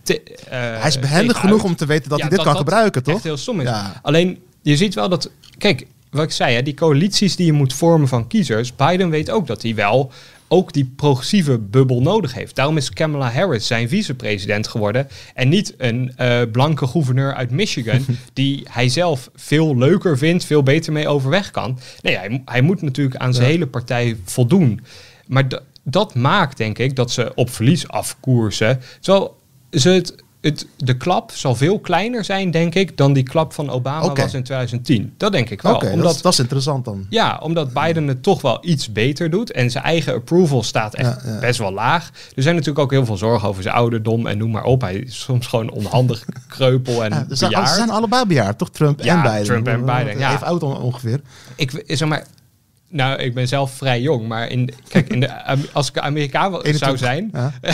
[0.04, 1.70] te, eh, Hij is behendig genoeg uit.
[1.70, 3.16] om te weten dat Ja, hij dit kan gebruiken, toch?
[3.16, 3.68] Echt heel stom is.
[3.68, 4.00] Ja.
[4.02, 5.30] Alleen, je ziet wel dat...
[5.58, 8.76] Kijk, wat ik zei, hè, die coalities die je moet vormen van kiezers...
[8.76, 10.12] Biden weet ook dat hij wel
[10.48, 12.56] ook die progressieve bubbel nodig heeft.
[12.56, 15.08] Daarom is Kamala Harris zijn vicepresident geworden...
[15.34, 18.06] en niet een eh, blanke gouverneur uit Michigan...
[18.34, 21.80] die hij zelf veel leuker vindt, veel beter mee overweg kan.
[22.02, 23.52] Nee, hij, hij moet natuurlijk aan zijn Ja.
[23.52, 24.82] hele partij voldoen.
[25.28, 25.48] Maar
[25.84, 28.82] dat maakt, denk ik, dat ze op verlies afkoersen.
[29.00, 29.36] Terwijl
[29.72, 33.70] ze het, het, de klap zal veel kleiner zijn, denk ik, dan die klap van
[33.70, 35.14] Obama was in 2010.
[35.18, 35.76] Dat denk ik wel.
[35.76, 37.06] Oké, dat, omdat, is- dat is interessant dan.
[37.10, 39.52] ja, omdat Biden het toch wel iets beter doet.
[39.52, 41.40] En zijn eigen approval staat echt Ja, ja.
[41.40, 42.10] best wel laag.
[42.36, 44.82] Er zijn natuurlijk ook heel veel zorgen over zijn ouderdom en noem maar op.
[44.82, 47.70] Hij is soms gewoon onhandig, kreupel en Ja, ze, zijn, bejaard.
[47.70, 48.70] ze zijn allebei bejaard, toch?
[48.72, 49.44] Trump en Biden.
[49.44, 50.34] Trump en Biden, ja.
[50.34, 51.22] Even oud on- ongeveer.
[51.56, 52.26] Ik zeg maar.
[52.94, 55.30] Nou, ik ben zelf vrij jong, maar in, kijk, in de,
[55.74, 57.00] als ik Amerikaan zou 21.
[57.00, 57.30] zijn.
[57.34, 57.52] Ja.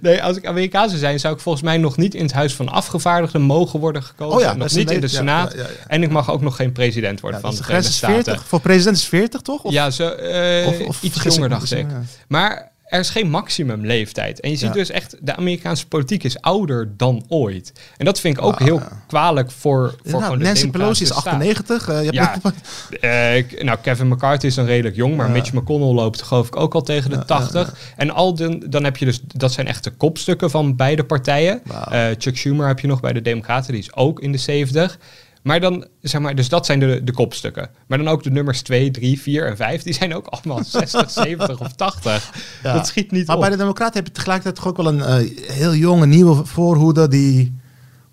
[0.00, 2.54] nee, als ik Amerikaan zou zijn, zou ik volgens mij nog niet in het Huis
[2.54, 4.36] van Afgevaardigden mogen worden gekozen.
[4.36, 5.52] Oh ja, nog niet in de Senaat.
[5.56, 5.64] ja.
[5.86, 8.22] En ik mag ook nog geen president worden van dus de Verenigde 40.
[8.22, 8.42] Staten.
[8.48, 9.62] Voor president is 40, toch?
[9.62, 11.86] Of, Ja, ze, eh, of- of iets jonger, dacht ik.
[12.28, 14.40] Maar er is geen maximumleeftijd.
[14.40, 14.72] En je ziet Ja.
[14.74, 17.72] dus echt, de Amerikaanse politiek is ouder dan ooit.
[17.96, 19.02] En dat vind ik ook Wauw, heel ja.
[19.06, 21.24] kwalijk voor, voor gewoon de Nancy Pelosi is democratische staat.
[21.24, 21.88] 98.
[21.88, 22.36] eh, je Ja.
[23.60, 25.32] Eh, nou, Kevin McCarthy is dan redelijk jong, maar Ja.
[25.32, 27.74] Mitch McConnell loopt geloof ik ook al tegen de Ja, 80.
[27.96, 31.62] En al den, dan heb je dus, dat zijn echt de kopstukken van beide partijen.
[31.90, 34.98] Eh, Chuck Schumer heb je nog bij de Democraten, die is ook in de 70.
[35.42, 37.70] Maar dan, zeg maar, dus dat zijn de, de kopstukken.
[37.86, 41.10] Maar dan ook de nummers 2, 3, 4 en 5, die zijn ook allemaal 60,
[41.10, 42.32] 70 of 80.
[42.62, 42.72] Ja.
[42.72, 43.42] Dat schiet niet Maar op.
[43.42, 47.08] bij de Democraten heb je tegelijkertijd toch ook wel een eh, heel jonge nieuwe voorhoede
[47.08, 47.52] die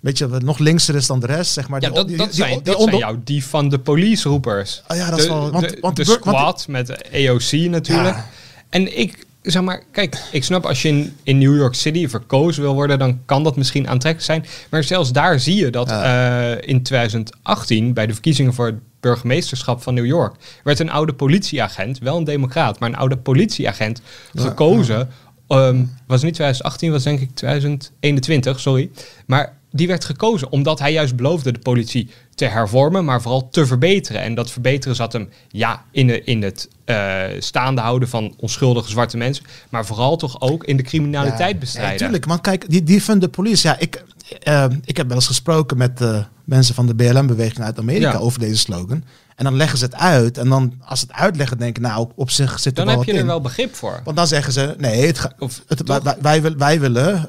[0.00, 1.52] weet je, nog linkser is dan de rest.
[1.52, 1.80] Zeg maar.
[1.80, 4.82] ja, Die- dat, die- dat, die- zijn, dat zijn jouw die van de police-roepers.
[4.88, 6.86] Oh ja, dat is de, wel- want- de, want de de bur- want- squad met
[6.86, 8.16] de AOC natuurlijk.
[8.16, 8.26] Ja.
[8.70, 12.62] En ik, zeg maar, kijk, ik snap als je in, in New York City verkozen
[12.62, 14.66] wil worden, dan kan dat misschien aantrekkelijk zijn.
[14.70, 19.82] Maar zelfs daar zie je dat eh, in 2018, bij de verkiezingen voor het burgemeesterschap
[19.82, 24.00] van New York, werd een oude politieagent, wel een democraat, maar een oude politieagent
[24.34, 25.08] gekozen.
[25.48, 28.90] Ehm, was niet 2018, was denk ik 2021, sorry.
[29.26, 33.66] Maar die werd gekozen omdat hij juist beloofde de politie te hervormen, maar vooral te
[33.66, 34.20] verbeteren.
[34.22, 38.90] En dat verbeteren zat hem ja, in, de, in het eh, staande houden van onschuldige
[38.90, 41.92] zwarte mensen, maar vooral toch ook in de criminaliteit Ja, bestrijden.
[41.92, 43.66] Natuurlijk, want kijk, die, die van de police.
[43.68, 44.04] Ja, ik,
[44.42, 48.18] eh, ik heb wel eens gesproken met eh, mensen van de BLM-beweging uit Amerika Ja.
[48.18, 49.04] over deze slogan.
[49.36, 50.38] En dan leggen ze het uit.
[50.38, 52.94] En dan, als ze het uitleggen, denk ik, nou, op zich zit er Dan wel
[52.96, 54.00] heb wat je er wel begrip voor.
[54.04, 57.28] Want dan zeggen ze, nee, het ga- Of het, wij, wij, wij wil- wij willen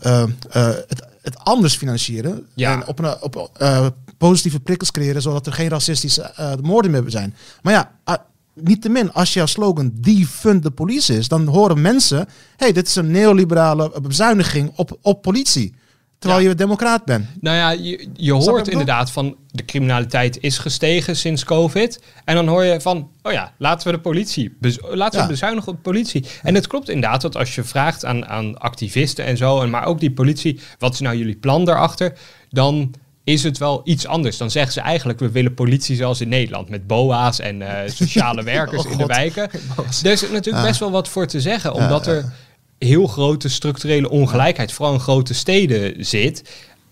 [1.27, 2.47] het, anders financieren.
[2.53, 2.71] Ja.
[2.71, 3.87] En op, een, op eh,
[4.17, 7.35] positieve prikkels creëren, zodat er geen racistische eh, moorden meer zijn.
[7.61, 8.15] Maar ja, uh,
[8.53, 13.11] niettemin, als jouw slogan defund de police is, dan horen mensen, hey, dit is een
[13.11, 15.73] neoliberale bezuiniging op, op politie.
[16.19, 16.49] Terwijl Ja.
[16.49, 17.25] je democraat bent.
[17.41, 22.01] Nou ja, je, je hoort inderdaad van de criminaliteit is gestegen sinds COVID.
[22.25, 25.25] En dan hoor je van, oh ja, laten we de politie, laten Ja.
[25.25, 26.25] we bezuinigen op de politie.
[26.43, 29.85] En het klopt inderdaad dat als je vraagt aan, aan activisten en zo, en maar
[29.85, 32.13] ook die politie, wat is nou jullie plan daarachter?
[32.49, 34.37] Dan is het wel iets anders.
[34.37, 38.43] Dan zeggen ze eigenlijk, we willen politie zoals in Nederland, met boa's en eh, sociale
[38.55, 39.49] werkers Oh, in de wijken.
[40.03, 40.61] Er is natuurlijk Ja.
[40.63, 42.33] best wel wat voor te zeggen, omdat er
[42.79, 46.43] heel grote structurele ongelijkheid, vooral in grote steden, zit.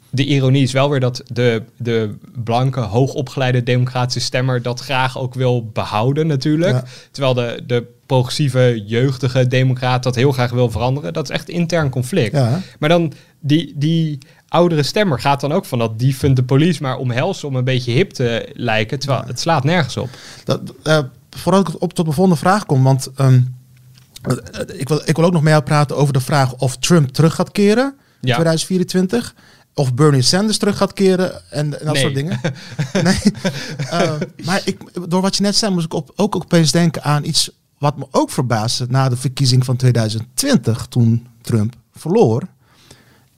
[0.10, 5.34] De ironie is wel weer dat de, de blanke, hoogopgeleide democratische stemmer dat graag ook
[5.34, 6.72] wil behouden natuurlijk.
[6.72, 6.84] Ja.
[7.12, 11.14] Terwijl de, de progressieve, jeugdige democraat dat heel graag wil veranderen.
[11.14, 12.32] Dat is echt intern conflict.
[12.32, 12.62] Ja.
[12.80, 14.18] Maar dan die, die
[14.48, 17.92] oudere stemmer gaat dan ook van dat defund de police maar omhelzen om een beetje
[17.92, 19.00] hip te lijken.
[19.00, 20.10] Terwijl het slaat nergens op.
[20.44, 23.40] Dat, eh, voordat ik op tot mijn volgende vraag kom, want ehm, eh,
[24.78, 27.36] ik, wil, ik wil ook nog met jou praten over de vraag of Trump terug
[27.36, 27.86] gaat keren
[28.22, 28.34] in Ja.
[28.34, 29.36] 2024.
[29.74, 32.02] Of Bernie Sanders terug gaat keren en, en dat Nee.
[32.02, 32.40] soort dingen.
[33.04, 33.20] nee.
[33.90, 34.12] Eh,
[34.46, 34.78] maar ik,
[35.10, 38.08] door wat je net zei, moest ik op, ook opeens denken aan iets wat me
[38.12, 42.44] ook verbaasde na de verkiezing van 2020, toen Trump verloor.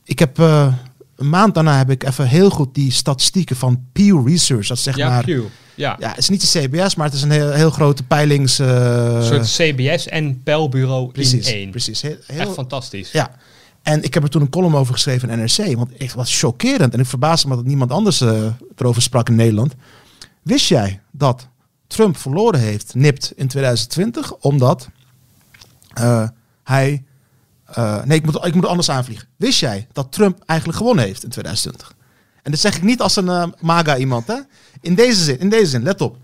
[0.04, 0.74] Ik heb eh,
[1.16, 4.96] een maand daarna heb ik even heel goed die statistieken van Pew Research, dat zeg
[4.96, 5.44] Ja, maar Pew.
[5.78, 5.96] Ja.
[6.00, 8.60] ja, het is niet de CBS, maar het is een heel, heel grote peilings...
[8.60, 8.68] eh,
[9.16, 10.44] Een soort CBS en
[11.14, 11.70] precies, in één.
[11.70, 12.02] precies.
[12.02, 13.12] Heel, heel- Echt fantastisch.
[13.12, 13.32] ja.
[13.82, 16.94] En ik heb er toen een column over geschreven in NRC, want het was chockerend.
[16.94, 18.46] En ik verbaasde me dat niemand anders eh,
[18.78, 19.74] erover sprak in Nederland.
[20.42, 21.48] Wist jij dat
[21.88, 24.90] Trump verloren heeft, nipt in 2020, omdat
[25.94, 26.28] eh,
[26.64, 27.04] hij...
[28.06, 29.28] nee, ik moet, ik moet anders aanvliegen.
[29.36, 31.94] Wist jij dat Trump eigenlijk gewonnen heeft in 2020?
[32.44, 34.38] En dat zeg ik niet als een MAGA iemand, hè?
[34.82, 36.18] In deze zin, in deze zin, let op.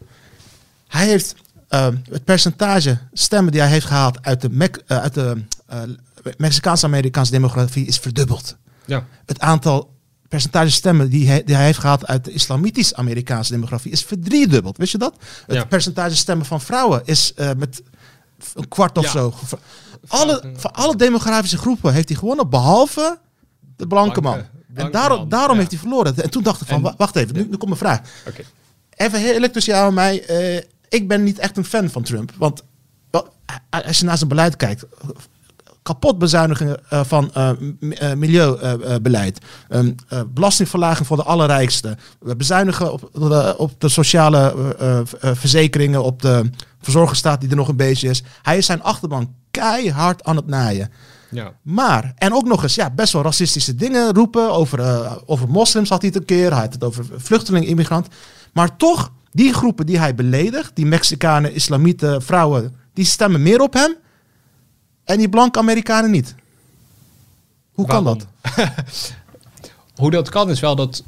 [0.88, 1.36] Hij heeft
[1.68, 5.82] eh, het percentage stemmen die hij heeft gehaald uit de, eh, uit de eh,
[6.38, 8.58] Mexicaanse-Amerikaanse demografie is verdubbeld.
[8.86, 9.06] Ja.
[9.26, 9.92] Het aantal
[10.28, 14.78] percentage stemmen die hij, die hij heeft gehaald uit de islamitisch-Amerikaanse demografie is verdriedubbeld.
[14.78, 15.16] Wist je dat?
[15.46, 15.64] Het Ja.
[15.66, 17.82] percentage stemmen van vrouwen is eh, met
[18.54, 19.12] een kwart of Ja.
[19.12, 19.34] zo.
[20.08, 23.20] Alle, van alle demografische groepen heeft hij gewonnen, behalve
[23.76, 24.42] de blanke man.
[24.74, 25.58] En daarom, daarom ja.
[25.58, 26.16] heeft hij verloren.
[26.18, 28.00] En toen dacht ik van, En- wacht even, nu, nu komt mijn vraag.
[28.28, 28.42] Oké.
[28.96, 30.26] Even heel eerlijk tussen jou en mij.
[30.26, 32.32] eh, ik ben niet echt een fan van Trump.
[32.38, 32.64] Want
[33.70, 34.86] als je naar zijn beleid kijkt.
[35.82, 37.52] Kapot bezuinigen eh, van eh,
[38.16, 39.40] milieubeleid.
[40.28, 41.98] Belastingverlaging voor de allerrijkste.
[42.20, 44.54] We bezuinigen op, de- op de sociale
[45.22, 46.04] verzekeringen.
[46.04, 46.50] Op de
[46.82, 48.24] verzorgingsstaat die er nog een beetje is.
[48.42, 50.92] Hij is zijn achterban keihard aan het naaien.
[51.34, 51.54] Ja.
[51.62, 54.52] Maar, en ook nog eens, ja, best wel racistische dingen roepen.
[54.52, 56.52] Over, eh, over moslims had hij het een keer.
[56.52, 58.08] Hij had het over vluchteling, immigrant.
[58.54, 63.74] Maar toch, die groepen die hij beledigt, die Mexicanen, islamieten, vrouwen, die stemmen meer op
[63.74, 63.96] hem.
[65.04, 66.36] En die blanke Amerikanen niet.
[67.72, 68.28] Hoe kan dat?
[69.96, 71.04] Hoe dat kan is wel dat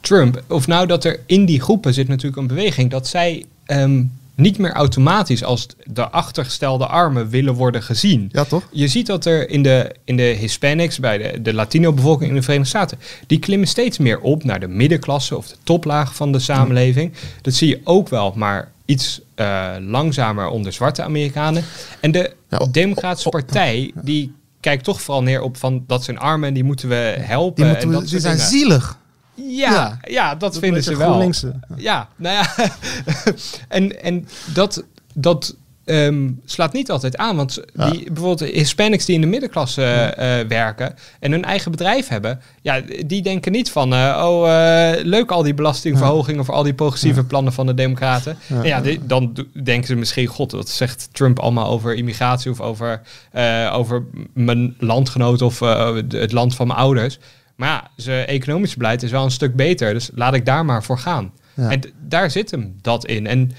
[0.00, 4.04] Trump, of nou dat er in die groepen zit natuurlijk een beweging, dat zij ehm,
[4.38, 8.28] niet meer automatisch als de achtergestelde armen willen worden gezien.
[8.32, 8.62] Ja, toch?
[8.72, 12.42] Je ziet dat er in de, in de Hispanics, bij de, de Latino-bevolking in de
[12.42, 16.38] Verenigde Staten, die klimmen steeds meer op naar de middenklasse of de toplaag van de
[16.38, 17.12] samenleving.
[17.42, 21.64] Dat zie je ook wel, maar iets eh, langzamer onder zwarte Amerikanen.
[22.00, 26.48] En de Ja, Democratische Partij, die kijkt toch vooral neer op van dat zijn armen
[26.48, 27.54] en die moeten we helpen.
[27.54, 28.50] Die, moeten en we- dat die soort zijn dingen.
[28.50, 28.98] zielig.
[29.46, 29.98] Ja, Ja.
[30.02, 30.34] ja.
[30.34, 31.06] dat, vinden ze wel.
[31.08, 31.52] GroenLinkse.
[31.76, 32.68] Ja, nou ja.
[33.68, 37.36] en en dat, dat ehm, slaat niet altijd aan.
[37.36, 37.90] Want Ja.
[37.90, 42.40] die, bijvoorbeeld Hispanics die in de middenklasse eh, eh, werken en hun eigen bedrijf hebben,
[42.62, 46.74] ja, die denken niet van, eh, oh, eh, leuk al die belastingverhogingen voor al die
[46.74, 48.36] progressieve plannen van de Democraten.
[48.46, 48.56] Ja.
[48.56, 52.60] En ja, die- dan denken ze misschien, god, wat zegt Trump allemaal over immigratie of
[52.60, 53.00] over,
[53.32, 57.18] eh, over mijn landgenoot of eh, het land van mijn ouders.
[57.58, 59.94] Maar ja, zijn economisch beleid is wel een stuk beter.
[59.94, 61.32] Dus laat ik daar maar voor gaan.
[61.54, 61.70] Ja.
[61.70, 63.26] En daar zit hem dat in.
[63.26, 63.50] En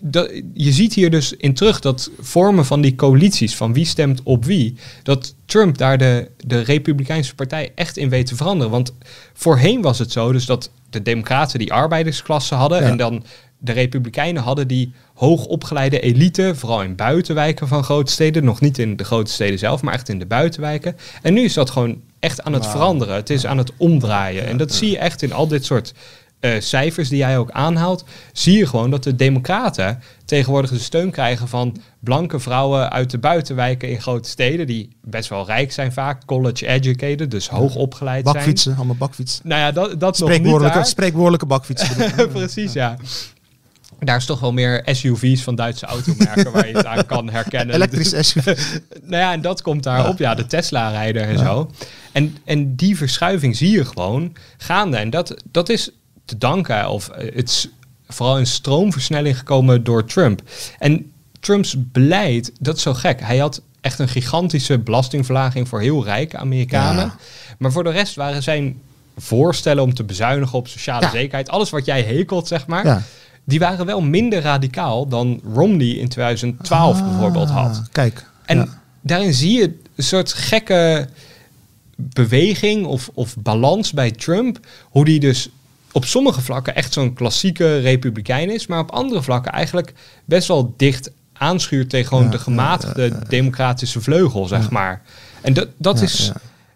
[0.00, 4.20] dat, je ziet hier dus in terug dat vormen van die coalities, van wie stemt
[4.22, 8.72] op wie, dat Trump daar de, de Republikeinse Partij echt in weet te veranderen.
[8.72, 8.92] Want
[9.32, 12.88] voorheen was het zo dus dat de Democraten die arbeidersklasse hadden Ja.
[12.88, 13.24] en dan
[13.64, 18.96] de Republikeinen hadden die hoogopgeleide elite, vooral in buitenwijken van grote steden, nog niet in
[18.96, 20.96] de grote steden zelf, maar echt in de buitenwijken.
[21.22, 23.14] En nu is dat gewoon echt aan het veranderen.
[23.14, 24.46] Het is aan het omdraaien.
[24.46, 25.94] En dat zie je echt in al dit soort
[26.40, 28.04] eh, cijfers die jij ook aanhaalt.
[28.32, 33.18] Zie je gewoon dat de Democraten tegenwoordig de steun krijgen van blanke vrouwen uit de
[33.18, 38.24] buitenwijken in grote steden, die best wel rijk zijn vaak, college educated, dus hoog opgeleid
[38.24, 38.36] zijn.
[38.36, 39.48] Bakfietsen, allemaal bakfietsen.
[39.48, 40.86] Nou ja, dat, dat nog niet Spreekwoordelijke, daar.
[40.86, 42.12] spreekwoordelijke bakfietsen.
[42.32, 42.96] Precies, ja.
[44.00, 47.74] Daar is toch wel meer SUV's van Duitse automerken waar je het aan kan herkennen.
[47.80, 48.46] Elektrisch SUV.
[49.02, 50.18] Nou ja, en dat komt daarop.
[50.18, 51.70] Ja, de Tesla-rijder en zo.
[52.12, 54.96] En, en die verschuiving zie je gewoon gaande.
[54.96, 55.90] En dat, dat is
[56.24, 57.68] te danken, of eh, het is
[58.08, 60.42] vooral een stroomversnelling gekomen door Trump.
[60.78, 63.20] En Trumps beleid, dat is zo gek.
[63.20, 67.04] Hij had echt een gigantische belastingverlaging voor heel rijke Amerikanen.
[67.04, 67.16] Ja.
[67.58, 68.80] Maar voor de rest waren zijn
[69.16, 71.10] voorstellen om te bezuinigen op sociale Ja.
[71.10, 73.02] zekerheid, alles wat jij hekelt, zeg maar, Ja.
[73.44, 77.76] Die waren wel minder radicaal dan Romney in 2012 bijvoorbeeld had.
[77.76, 78.26] Ah, Kijk.
[78.44, 78.66] En ja.
[79.00, 81.08] daarin zie je een soort gekke
[81.96, 84.58] beweging of, of balans bij Trump.
[84.82, 85.48] Hoe die dus
[85.92, 89.92] op sommige vlakken echt zo'n klassieke republikein is, maar op andere vlakken eigenlijk
[90.24, 95.02] best wel dicht aanschuurt tegen gewoon Ja, de gematigde democratische vleugel, zeg maar.
[95.40, 96.32] En dat, dat is.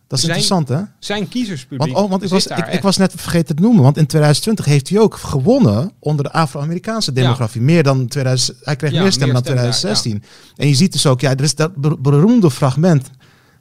[0.09, 0.81] Dat is zijn- interessant, hè?
[0.99, 1.93] zijn kiezerspubliek.
[1.93, 4.89] Want, oh, want ik, was, ik, was net vergeten te noemen, want in 2020 heeft
[4.89, 7.61] hij ook gewonnen onder de Afro-Amerikaanse demografie.
[7.61, 10.23] Meer dan 2000, hij kreeg Ja, meer stemmen dan stemmen 2016.
[10.57, 13.11] En je ziet dus ook, ja, er is dat ber- beroemde fragment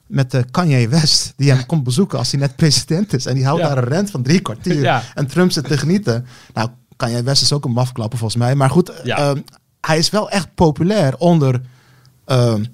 [0.06, 3.26] met de Kanye West, die hem komt bezoeken als hij net president is.
[3.26, 5.02] En die houdt daar een rent van drie kwartier.
[5.14, 6.26] En Trump zit te genieten.
[6.54, 8.54] Nou, Kanye West is ook een mafklapper volgens mij.
[8.54, 9.40] Maar goed, ehm,
[9.80, 11.60] hij is wel echt populair onder
[12.24, 12.64] ehm,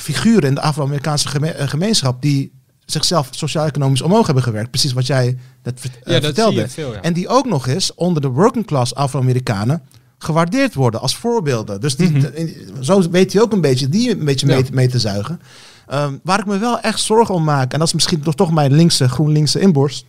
[0.00, 2.52] figuren in de Afro-Amerikaanse geme- eh, gemeenschap die
[2.84, 4.70] zichzelf sociaal-economisch omhoog hebben gewerkt.
[4.70, 6.68] Precies wat jij net eh, Ja, dat vertelde.
[6.68, 7.00] veel, ja.
[7.02, 9.82] En die ook nog eens onder de working class Afro-Amerikanen
[10.18, 11.80] gewaardeerd worden als voorbeelden.
[11.80, 14.64] Dus die, in- zo weet hij ook een beetje die een beetje mee, Mhm.
[14.66, 14.74] Ja.
[14.74, 15.40] mee te zuigen.
[15.86, 18.52] Ehm, waar ik me wel echt zorgen om maak, en dat is misschien toch, toch
[18.52, 20.04] mijn linkse, GroenLinkse inborst.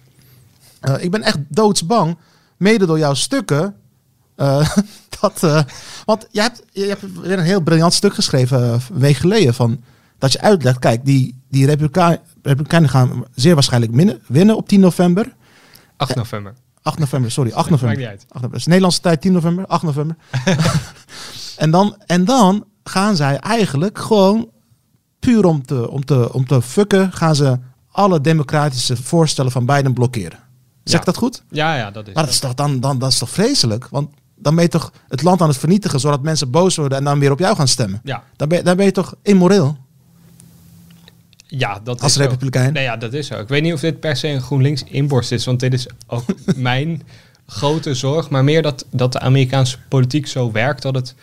[0.80, 2.18] Eh, ik ben echt doodsbang,
[2.58, 3.76] mede door jouw stukken,
[5.22, 5.61] dat, eh,
[6.05, 9.53] want jij hebt, je hebt weer een heel briljant stuk geschreven eh, een week geleden
[9.53, 9.84] van
[10.17, 14.80] Dat je uitlegt, kijk, die, die Republikeinen, Republikeinen gaan zeer waarschijnlijk winnen, winnen op 10
[14.80, 15.34] november.
[15.97, 16.53] 8 november.
[16.82, 17.97] 8 november, sorry, 8 Maakt november.
[17.97, 18.22] niet uit.
[18.22, 18.59] 8 november.
[18.59, 20.15] Is Nederlandse tijd 10 november, 8 november.
[21.57, 24.49] en, dan, en dan gaan zij eigenlijk gewoon
[25.19, 27.59] puur om te, om te, om te fucken, gaan ze
[27.91, 30.39] alle democratische voorstellen van Biden blokkeren.
[30.84, 30.99] Zeg Ja.
[30.99, 31.43] ik dat goed?
[31.49, 33.88] Ja, ja, dat is Maar dat is toch, dan, dan, dat is toch vreselijk?
[33.89, 34.09] Want
[34.42, 37.20] dan ben je toch het land aan het vernietigen, zodat mensen boos worden en dan
[37.20, 38.02] weer op jou gaan stemmen.
[38.04, 39.78] Ja, Dan ben je, dan ben je toch immoreel
[41.48, 42.24] ja dat als is zo.
[42.24, 42.74] republikein?
[42.74, 43.39] Nee, ja, dat is zo.
[43.39, 46.24] Ik weet niet of dit per se een GroenLinks inborst is, want dit is ook
[46.56, 47.02] mijn
[47.48, 48.30] grote zorg.
[48.30, 51.16] Maar meer dat, dat de Amerikaanse politiek zo werkt dat het...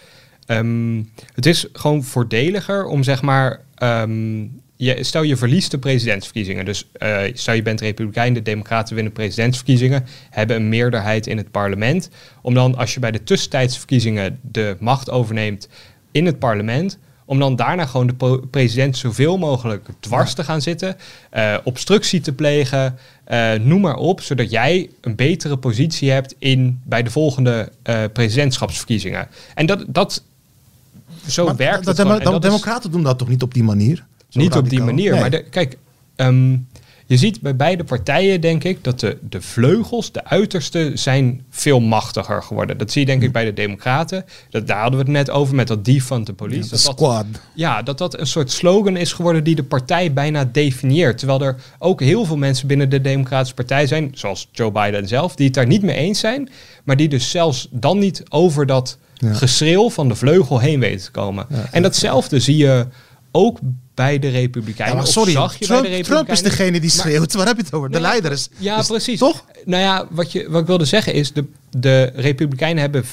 [0.46, 1.02] ehm,
[1.34, 3.60] het is gewoon voordeliger om zeg maar...
[3.74, 4.46] ehm,
[4.78, 6.64] je, stel je verliest de presidentsverkiezingen.
[6.64, 11.50] Dus eh, stel je bent republikein, de democraten winnen presidentsverkiezingen, hebben een meerderheid in het
[11.50, 12.10] parlement.
[12.42, 15.68] Om dan als je bij de tussentijdse verkiezingen de macht overneemt
[16.12, 20.96] in het parlement, om dan daarna gewoon de president zoveel mogelijk dwars te gaan zitten,
[21.30, 26.80] eh, obstructie te plegen, eh, noem maar op, zodat jij een betere positie hebt in,
[26.84, 29.28] bij de volgende eh, presidentschapsverkiezingen.
[29.54, 30.22] En dat, dat
[31.26, 34.06] zo Maar werkt dat, is- democraten doen dat toch niet op die manier?
[34.38, 35.10] Niet op die manier.
[35.10, 35.20] Nee.
[35.20, 35.76] Maar de, kijk,
[36.16, 36.56] ehm,
[37.06, 41.80] je ziet bij beide partijen, denk ik, dat de, de vleugels, de uiterste, zijn veel
[41.80, 42.78] machtiger geworden.
[42.78, 44.24] Dat zie je denk ik bij de Democraten.
[44.50, 46.60] Dat, daar hadden we het net over met dat defund the police.
[46.62, 47.26] de dat, dat, squad.
[47.54, 51.18] ja, dat dat een soort slogan is geworden die de partij bijna definieert.
[51.18, 55.34] Terwijl er ook heel veel mensen binnen de Democratische Partij zijn, zoals Joe Biden zelf,
[55.36, 56.48] die het daar niet mee eens zijn.
[56.84, 59.32] Maar die dus zelfs dan niet over dat Ja.
[59.34, 61.46] geschreeuw van de vleugel heen weten te komen.
[61.48, 62.86] Ja, en datzelfde zie je
[63.32, 63.58] ook
[63.98, 64.96] bij de Ja, Republikeinen.
[64.96, 67.32] maar sorry, zag je Trump, bij de Trump is degene die Maar- schreeuwt.
[67.32, 67.88] Waar heb je het over?
[67.88, 68.48] De Nee, leider is...
[68.58, 69.18] Ja, precies.
[69.18, 69.44] Toch?
[69.64, 73.04] Nou ja, wat, je, wat ik wilde zeggen is, de, de Republikeinen hebben,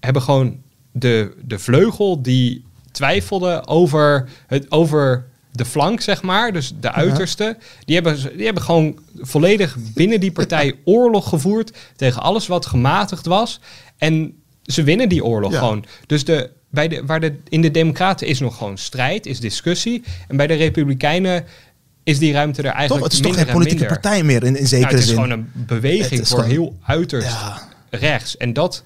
[0.00, 0.56] hebben gewoon
[0.92, 7.56] de, de vleugel die twijfelde over, het, over de flank, zeg maar, dus de uiterste.
[7.84, 13.26] Die, hebben, die hebben gewoon volledig binnen die partij oorlog gevoerd tegen alles wat gematigd
[13.26, 13.60] was.
[13.98, 15.58] En ze winnen die oorlog Ja.
[15.58, 15.84] gewoon.
[16.06, 20.02] Dus de, bij de, waar de, in de Democraten is nog gewoon strijd, is discussie.
[20.28, 21.44] En bij de Republikeinen
[22.02, 23.04] is die ruimte er eigenlijk Toch?
[23.04, 24.00] Het is toch geen en politieke minder.
[24.00, 25.14] partij meer in, in zekere Nou, het is zin.
[25.14, 27.62] gewoon een beweging Het voor gewoon- heel uiterst Ja.
[27.90, 28.36] rechts.
[28.36, 28.82] En dat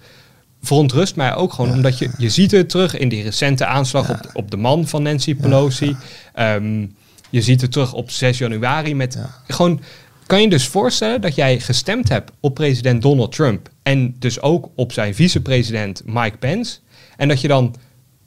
[0.63, 4.31] verontrust mij ook gewoon, omdat je, je ziet het terug in die recente aanslag op,
[4.33, 5.97] op de man van Nancy Pelosi.
[6.35, 6.87] Ehm,
[7.31, 9.81] je ziet het terug op 6 januari met gewoon...
[10.27, 14.69] Kan je dus voorstellen dat jij gestemd hebt op president Donald Trump en dus ook
[14.75, 16.79] op zijn vicepresident Mike Pence
[17.17, 17.75] en dat je dan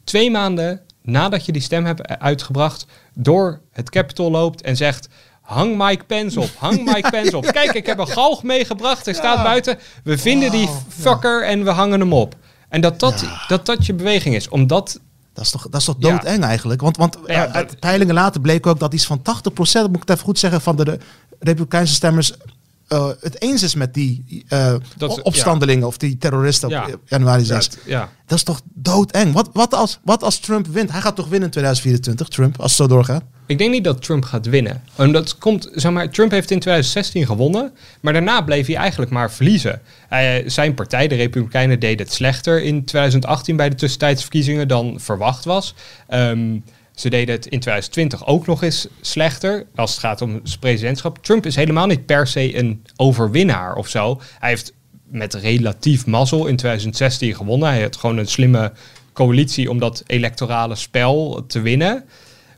[0.03, 5.09] twee maanden nadat je die stem hebt uitgebracht door het Capitol loopt en zegt
[5.41, 7.45] hang Mike Pence op, hang Mike Pence op.
[7.45, 9.77] Kijk, ik heb een galg meegebracht, hij staat buiten.
[10.03, 12.35] We vinden die fucker en we hangen hem op.
[12.69, 14.99] En dat dat, dat dat je beweging is, omdat
[15.33, 16.09] Dat is toch, dat is toch Ja.
[16.17, 16.81] doodeng eigenlijk?
[16.81, 19.23] Want, want Ja, eh, uit peilingen later bleek ook dat iets van 80%,
[19.87, 20.99] moet ik het even goed zeggen, van de, de
[21.39, 22.33] Republikeinse stemmers
[22.89, 26.87] eh, het eens is met die eh, Dat- opstandelingen of die terroristen op Ja.
[27.05, 27.69] januari 6.
[27.69, 29.33] dat, ja, Dat is toch doodeng?
[29.33, 30.91] Wat, wat, als, wat als Trump wint?
[30.91, 33.23] Hij gaat toch winnen in 2024, Trump, als het zo doorgaat?
[33.45, 34.81] Ik denk niet dat Trump gaat winnen.
[34.95, 39.11] En dat komt, zeg maar, Trump heeft in 2016 gewonnen, maar daarna bleef hij eigenlijk
[39.11, 39.81] maar verliezen.
[40.45, 45.73] Zijn partij, de Republikeinen, deed het slechter in 2018 bij de tussentijdsverkiezingen dan verwacht was.
[46.07, 46.57] Ehm,
[46.99, 51.17] ze deden het in 2020 ook nog eens slechter als het gaat om zijn presidentschap.
[51.23, 54.21] Trump is helemaal niet per se een overwinnaar of zo.
[54.39, 54.73] Hij heeft
[55.03, 57.69] met relatief mazzel in 2016 gewonnen.
[57.69, 58.71] Hij had gewoon een slimme
[59.13, 62.03] coalitie om dat electorale spel te winnen.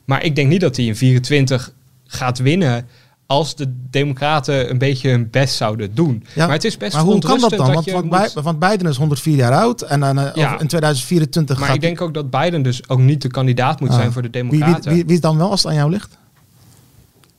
[0.05, 1.73] Maar ik denk niet dat hij in 24
[2.05, 2.87] gaat winnen
[3.31, 6.23] als de Democraten een beetje hun best zouden doen.
[6.35, 7.73] Ja, maar het is best maar hoe kan dat dan?
[7.73, 10.03] Want, je want, moet- Bi- want Biden is 104 jaar oud en
[10.35, 10.47] Ja.
[10.47, 13.79] over- in 2024 Maar gaat ik denk ook dat Biden dus ook niet de kandidaat
[13.79, 13.95] moet Ah.
[13.95, 14.93] zijn voor de wie, wie, Democraten.
[14.93, 16.17] wie, wie is dan wel als het aan jou ligt?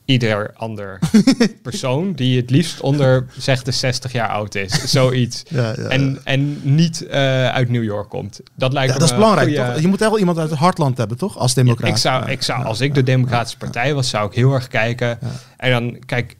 [0.05, 0.99] Ieder ander
[1.61, 4.71] persoon die het liefst onder zeg de 60 jaar oud is.
[4.91, 5.43] Zoiets.
[5.47, 8.39] Ja, ja, En, en niet eh, uit New York komt.
[8.55, 9.81] Dat lijkt Ja, me dat is belangrijk, goeie- toch?
[9.81, 11.37] Je moet wel iemand uit het hartland hebben, toch?
[11.37, 11.89] Als democraat.
[11.89, 15.19] Ik zou, ik zou, als ik de Democratische Partij was, zou ik heel erg kijken.
[15.57, 16.35] En dan, kijk,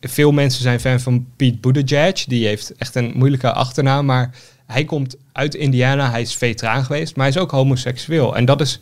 [0.00, 2.24] veel mensen zijn fan van Pete Buttigieg.
[2.24, 4.30] Die heeft echt een moeilijke achternaam, maar
[4.66, 6.10] hij komt uit Indiana.
[6.10, 8.36] Hij is veteraan geweest, maar hij is ook homoseksueel.
[8.36, 8.80] En dat is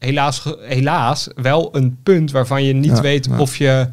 [0.00, 3.38] helaas, helaas wel een punt waarvan je niet Ja, weet ja.
[3.38, 3.88] of, je,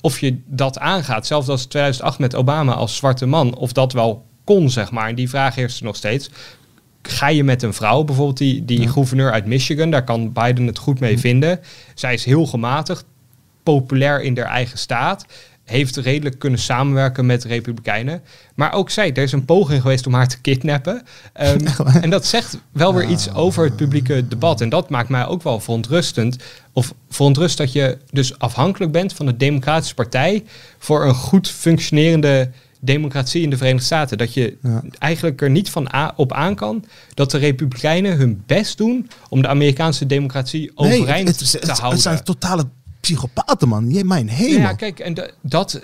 [0.00, 1.26] of je dat aangaat.
[1.26, 5.08] Zelfs als 2008 met Obama als zwarte man, of dat wel kon, zeg maar.
[5.08, 6.30] En die vraag heerst er nog steeds.
[7.02, 10.78] Ga je met een vrouw, bijvoorbeeld die, die gouverneur uit Michigan, daar kan Biden het
[10.78, 11.60] goed mee vinden.
[11.94, 13.04] Zij is heel gematigd,
[13.62, 15.26] populair in haar eigen staat.
[15.64, 18.22] Heeft redelijk kunnen samenwerken met de Republikeinen.
[18.54, 21.02] Maar ook zij, er is een poging geweest om haar te kidnappen.
[21.42, 21.66] Um,
[22.00, 24.60] en dat zegt wel weer iets over het publieke debat.
[24.60, 26.36] En dat maakt mij ook wel verontrustend.
[26.72, 30.44] Of verontrust dat je dus afhankelijk bent van de Democratische Partij
[30.78, 32.50] voor een goed functionerende
[32.80, 34.18] democratie in de Verenigde Staten.
[34.18, 34.56] Dat je
[34.98, 36.84] eigenlijk er niet van op aan kan
[37.14, 41.90] dat de Republikeinen hun best doen om de Amerikaanse democratie overeind het, het, te houden.
[41.90, 42.66] Het zijn totale
[43.04, 43.90] psychopaten, man.
[43.90, 44.60] Je, mijn hemel.
[44.60, 45.82] Ja, kijk, en dat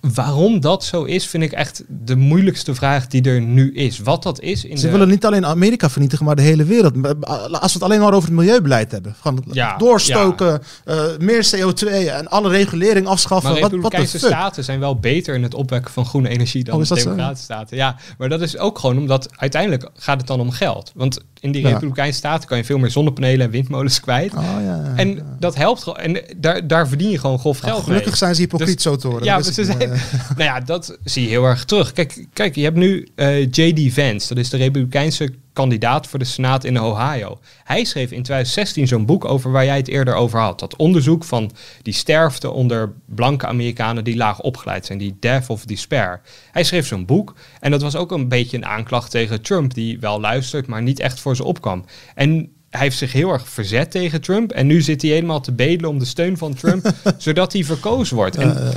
[0.00, 3.98] Waarom dat zo is, vind ik echt de moeilijkste vraag die er nu is.
[3.98, 4.64] Wat dat is.
[4.64, 6.94] In Ze willen niet alleen Amerika vernietigen, maar de hele wereld.
[7.26, 9.14] Als we het alleen maar over het milieubeleid hebben.
[9.20, 9.44] Van
[9.78, 13.50] doorstoken, eh, meer CO2 en alle regulering afschaffen.
[13.52, 16.88] Maar Republikeinse wat, staten zijn wel beter in het opwekken van groene energie dan oh,
[16.88, 17.76] de Democratische staten.
[17.76, 20.92] Ja, maar dat is ook gewoon omdat uiteindelijk gaat het dan om geld.
[20.94, 24.34] Want in die Republikeinse staten kan je veel meer zonnepanelen en windmolens kwijt.
[24.34, 25.98] Oh, ja, en dat helpt gewoon.
[25.98, 28.96] En daar, daar verdien je gewoon grof nou, geld Gelukkig zijn ze hypocriet dus, zo
[28.96, 29.24] te horen.
[29.24, 29.78] Ja, ze zijn,
[30.36, 31.92] nou ja, dat zie je heel erg terug.
[31.92, 33.92] Kijk, kijk je hebt nu uh, eh, J.D.
[33.92, 34.28] Vance.
[34.28, 37.38] Dat is de Republikeinse kandidaat voor de Senaat in Ohio.
[37.64, 40.58] Hij schreef in 2016 zo'n boek over waar jij het eerder over had.
[40.60, 41.50] Dat onderzoek van
[41.82, 44.98] die sterfte onder blanke Amerikanen die laag opgeleid zijn.
[44.98, 46.20] Die Death of Despair.
[46.50, 47.34] Hij schreef zo'n boek.
[47.60, 49.74] En dat was ook een beetje een aanklacht tegen Trump.
[49.74, 51.84] Die wel luistert, maar niet echt voor ze opkwam.
[52.14, 54.50] En hij heeft zich heel erg verzet tegen Trump.
[54.50, 58.16] En nu zit hij helemaal te bedelen om de steun van Trump, zodat hij verkozen
[58.16, 58.36] wordt.
[58.36, 58.68] En uh,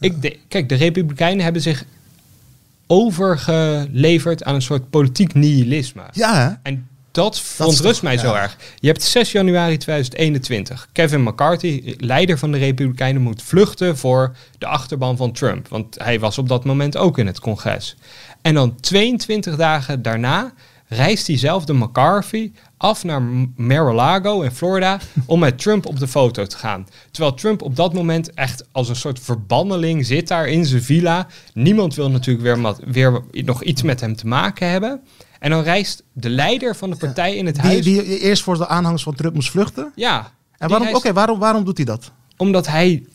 [0.00, 1.84] ik de, kijk, de Republikeinen hebben zich
[2.88, 6.02] overgeleverd aan een soort politiek nihilisme.
[6.12, 6.60] Ja.
[6.62, 8.56] En dat verontrust mij zo erg.
[8.78, 10.88] Je hebt 6 januari 2021.
[10.92, 15.68] Kevin McCarthy, leider van de Republikeinen, moet vluchten voor de achterban van Trump.
[15.68, 17.96] Want hij was op dat moment ook in het congres.
[18.42, 20.52] En dan 22 dagen daarna
[20.88, 23.22] reist diezelfde McCarthy af naar
[23.56, 26.86] Mar-a-Lago in Florida om met Trump op de foto te gaan.
[27.10, 31.26] Terwijl Trump op dat moment echt als een soort verbanneling zit daar in zijn villa.
[31.54, 35.00] Niemand wil natuurlijk weer, weer nog iets met hem te maken hebben.
[35.38, 37.84] En dan reist de leider van de partij in het die, huis...
[37.84, 39.92] Die eerst voor de aanhangers van Trump moest vluchten?
[39.94, 40.32] Ja.
[40.58, 42.12] En waarom, oké, waarom, waarom doet hij dat?
[42.36, 43.06] Omdat hij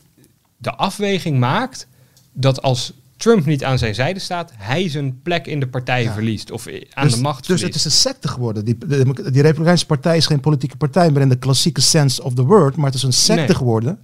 [0.56, 1.86] de afweging maakt
[2.32, 6.50] dat als Trump niet aan zijn zijde staat, hij zijn plek in de partij verliest
[6.50, 8.64] of aan dus, de macht Dus het is een secte geworden.
[8.64, 12.34] Die, de, die Republikeinse partij is geen politieke partij meer in de klassieke sense of
[12.34, 13.98] the word, maar het is een secte geworden.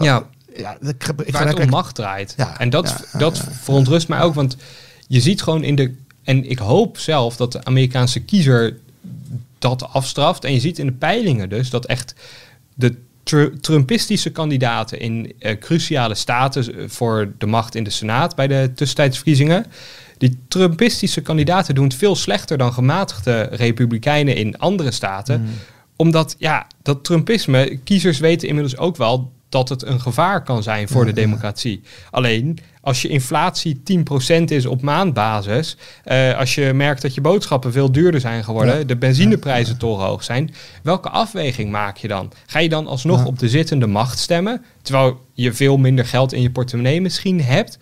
[0.00, 0.26] Ja,
[0.56, 2.34] ja ik, ik, waar het om macht draait.
[2.36, 4.56] Ja, en dat, dat verontrust mij ook, want
[5.06, 5.94] je ziet gewoon in de...
[6.22, 8.78] En ik hoop zelf dat de Amerikaanse kiezer
[9.58, 10.44] dat afstraft.
[10.44, 12.14] En je ziet in de peilingen dus dat echt
[12.74, 12.94] de
[13.60, 18.70] Trumpistische kandidaten in uh, cruciale staten eh, voor de macht in de Senaat bij de
[18.74, 19.66] tussentijdsverkiezingen.
[20.18, 25.40] Die Trumpistische kandidaten doen het veel slechter dan gematigde republikeinen in andere staten.
[25.40, 25.48] Mm.
[25.96, 30.88] Omdat, ja, dat Trumpisme, kiezers weten inmiddels ook wel dat het een gevaar kan zijn
[30.88, 31.82] voor de democratie.
[32.10, 33.82] Alleen als je inflatie
[34.40, 38.86] 10% is op maandbasis, uh, als je merkt dat je boodschappen veel duurder zijn geworden,
[38.86, 39.78] de benzineprijzen ja.
[39.78, 42.32] toch hoog zijn, welke afweging maak je dan?
[42.46, 46.42] Ga je dan alsnog op de zittende macht stemmen, terwijl je veel minder geld in
[46.42, 47.78] je portemonnee misschien hebt?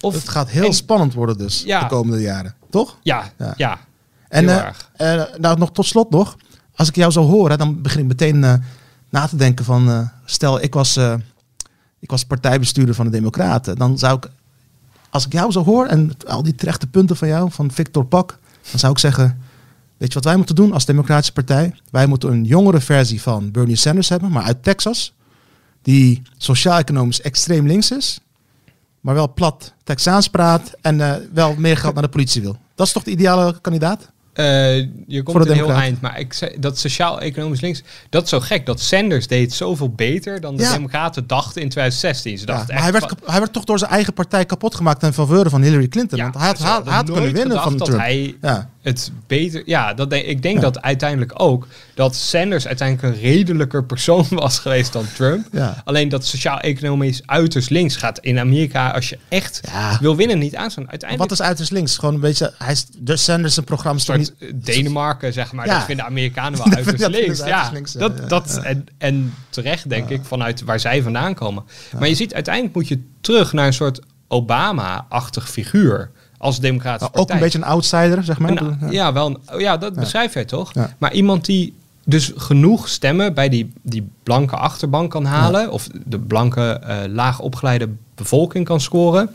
[0.00, 2.98] Of, het gaat heel spannend worden dus de komende jaren, toch?
[3.02, 3.78] Ja, ja.
[4.28, 4.66] en uh,
[4.98, 6.36] uh, nou, nog tot slot nog,
[6.74, 8.62] als ik jou zou horen, dan begin ik meteen
[9.12, 10.98] na te denken van, stel ik was
[12.02, 13.76] ik was partijbestuurder van de Democraten.
[13.76, 14.30] Dan zou ik,
[15.10, 18.38] als ik jou zo hoor en al die terechte punten van jou, van Victor Pak,
[18.70, 19.40] dan zou ik zeggen,
[19.96, 21.74] weet je wat wij moeten doen als Democratische Partij?
[21.90, 25.14] Wij moeten een jongere versie van Bernie Sanders hebben, maar uit Texas,
[25.82, 28.20] die sociaal-economisch extreem links is,
[29.00, 32.56] maar wel plat Texaans praat en uh, wel meer geld naar de politie wil.
[32.74, 34.11] Dat is toch de ideale kandidaat?
[34.34, 34.76] Uh,
[35.06, 38.66] je komt een heel eind, maar ik zei, dat sociaal-economisch links, dat is zo gek.
[38.66, 42.38] Dat Sanders deed zoveel beter dan de Democraten dachten in 2016.
[42.38, 45.02] Ze dachten ja, maar hij werd, hij werd toch door zijn eigen partij kapot gemaakt
[45.02, 46.18] in faveur van Hillary Clinton.
[46.18, 48.00] want hij had, had, had kunnen winnen van Trump.
[48.00, 48.36] Hij
[48.82, 49.62] het beter.
[49.64, 54.58] Ja, dat denk, ik denk dat uiteindelijk ook dat Sanders uiteindelijk een redelijker persoon was
[54.58, 55.46] geweest dan Trump.
[55.84, 59.60] Alleen dat sociaal-economisch uiterst links gaat in Amerika als je echt
[60.00, 60.90] wil winnen niet aanstaan.
[60.90, 61.30] Uiteindelijk.
[61.30, 61.98] Wat is uiterst links?
[61.98, 62.54] Gewoon een beetje.
[62.58, 64.00] Hij is de Sanders een programma.
[64.00, 64.34] Soort niet...
[64.54, 65.66] Denemarken zeg maar.
[65.66, 67.38] Dat vinden Amerikanen wel uiterst links.
[67.38, 71.64] Ja, dat, dat en, en terecht denk ik vanuit waar zij vandaan komen.
[71.98, 76.10] Maar je ziet uiteindelijk moet je terug naar een soort Obama-achtig figuur
[76.42, 78.52] als democratische nou, Ook een beetje een outsider, zeg maar.
[78.52, 78.76] ja.
[78.90, 79.12] ja.
[79.12, 79.36] wel.
[79.58, 80.72] ja, dat beschrijf jij toch?
[80.98, 81.74] Maar iemand die
[82.04, 87.40] dus genoeg stemmen bij die, die blanke achterban kan halen, of de blanke uh, laag
[87.40, 89.30] opgeleide bevolking kan scoren.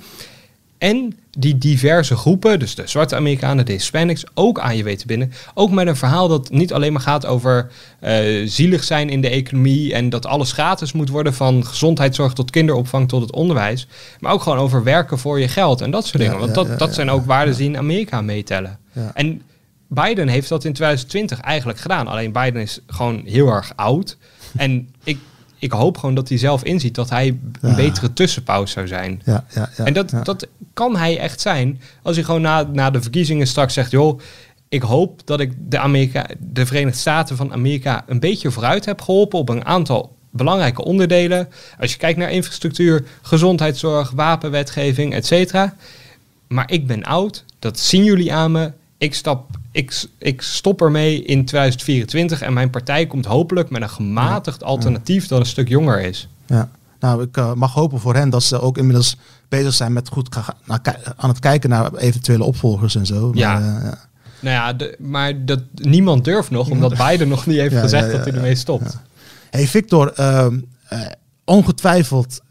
[0.77, 5.31] En die diverse groepen, dus de zwarte Amerikanen, de Hispanics, ook aan je weten binnen.
[5.53, 7.71] Ook met een verhaal dat niet alleen maar gaat over
[8.03, 12.51] uh, zielig zijn in de economie en dat alles gratis moet worden, van gezondheidszorg tot
[12.51, 13.87] kinderopvang tot het onderwijs.
[14.19, 16.39] Maar ook gewoon over werken voor je geld en dat soort dingen.
[16.39, 18.79] Want dat, dat zijn ook waarden die in Amerika meetellen.
[19.13, 19.41] En
[19.87, 22.07] Biden heeft dat in 2020 eigenlijk gedaan.
[22.07, 24.17] Alleen Biden is gewoon heel erg oud.
[24.55, 25.17] En ik,
[25.59, 29.21] ik hoop gewoon dat hij zelf inziet dat hij een betere tussenpauze zou zijn.
[29.25, 32.91] Ja, ja, ja, en dat, dat kan hij echt zijn als hij gewoon na, na
[32.91, 34.19] de verkiezingen straks zegt: joh,
[34.69, 39.01] ik hoop dat ik de, Amerika, de Verenigde Staten van Amerika een beetje vooruit heb
[39.01, 41.49] geholpen op een aantal belangrijke onderdelen.
[41.79, 45.75] Als je kijkt naar infrastructuur, gezondheidszorg, wapenwetgeving, et cetera.
[46.47, 48.71] Maar ik ben oud, dat zien jullie aan me.
[48.97, 53.89] Ik stap ik, ik stop ermee in 2024 en mijn partij komt hopelijk met een
[53.89, 56.27] gematigd alternatief dat een stuk jonger is.
[56.45, 56.69] Ja,
[56.99, 59.17] nou, ik uh, mag hopen voor hen dat ze ook inmiddels
[59.49, 60.35] bezig zijn met goed
[61.15, 63.27] aan het kijken naar eventuele opvolgers en zo.
[63.27, 63.59] Maar, ja.
[63.59, 63.97] Uh, ja.
[64.39, 68.25] Nou ja, de, maar dat, niemand durft nog, omdat Biden nog niet heeft gezegd dat
[68.25, 68.97] hij ermee stopt.
[69.49, 70.47] Hey Victor, uh,
[71.45, 72.41] ongetwijfeld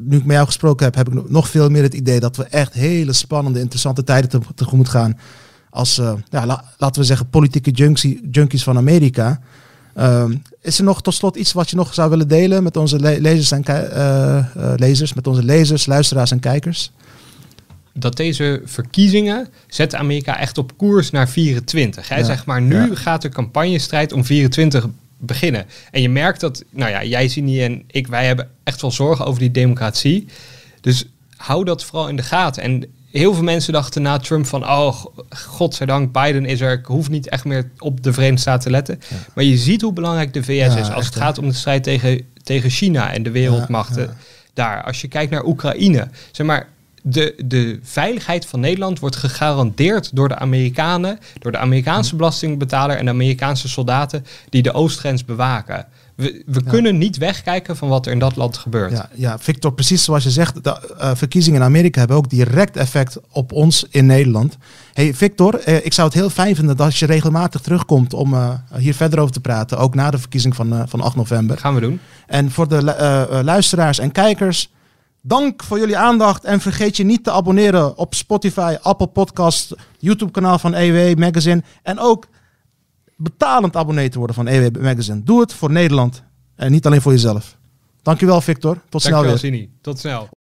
[0.00, 2.44] nu ik met jou gesproken heb, heb ik nog veel meer het idee dat we
[2.44, 5.16] echt hele spannende, interessante tijden te, tegemoet gaan
[5.78, 9.40] als, uh, ja, laten we zeggen, politieke junkie, junkies van Amerika.
[9.96, 10.24] Uh,
[10.62, 13.20] is er nog tot slot iets wat je nog zou willen delen met onze le
[13.20, 16.92] lezers, en uh, lezers, met onze lezers, luisteraars en kijkers?
[17.92, 22.08] Dat deze verkiezingen zetten Amerika echt op koers naar 24.
[22.08, 22.16] Hè?
[22.16, 24.86] Ja, zeg maar, nu gaat de campagnestrijd om 24
[25.18, 25.66] beginnen.
[25.90, 28.90] En je merkt dat, nou ja, jij ziet niet en ik, wij hebben echt wel
[28.90, 30.26] zorgen over die democratie.
[30.80, 31.04] Dus
[31.36, 32.62] hou dat vooral in de gaten.
[32.62, 32.84] En
[33.18, 37.28] heel veel mensen dachten na Trump van, oh, godzijdank, Biden is er, ik hoef niet
[37.28, 39.00] echt meer op de Verenigde Staten te letten.
[39.34, 42.26] Maar je ziet hoe belangrijk de VS is als het gaat om de strijd tegen,
[42.42, 44.16] tegen China en de wereldmachten
[44.54, 44.82] daar.
[44.82, 46.68] Als je kijkt naar Oekraïne, zeg maar,
[47.02, 53.04] de, de veiligheid van Nederland wordt gegarandeerd door de Amerikanen, door de Amerikaanse belastingbetaler en
[53.04, 55.86] de Amerikaanse soldaten die de oostgrens bewaken.
[56.18, 58.92] We, we kunnen niet wegkijken van wat er in dat land gebeurt.
[58.92, 62.76] Ja, ja Victor, precies zoals je zegt, de uh, verkiezingen in Amerika hebben ook direct
[62.76, 64.56] effect op ons in Nederland.
[64.92, 68.50] Hey Victor, uh, ik zou het heel fijn vinden dat je regelmatig terugkomt om uh,
[68.76, 71.58] hier verder over te praten, ook na de verkiezing van, van 8 november.
[71.58, 72.00] Gaan we doen.
[72.26, 72.82] En voor de
[73.44, 74.70] luisteraars en kijkers,
[75.20, 80.32] dank voor jullie aandacht en vergeet je niet te abonneren op Spotify, Apple Podcast, YouTube
[80.32, 82.26] kanaal van EW Magazine en ook
[83.18, 85.22] betalend abonnee te worden van EW Magazine.
[85.22, 86.22] Doe het voor Nederland
[86.54, 87.56] en niet alleen voor jezelf.
[88.02, 88.80] Dankjewel Victor.
[88.88, 89.38] Tot snel weer.
[89.38, 89.70] Sini.
[89.80, 90.28] Tot snel.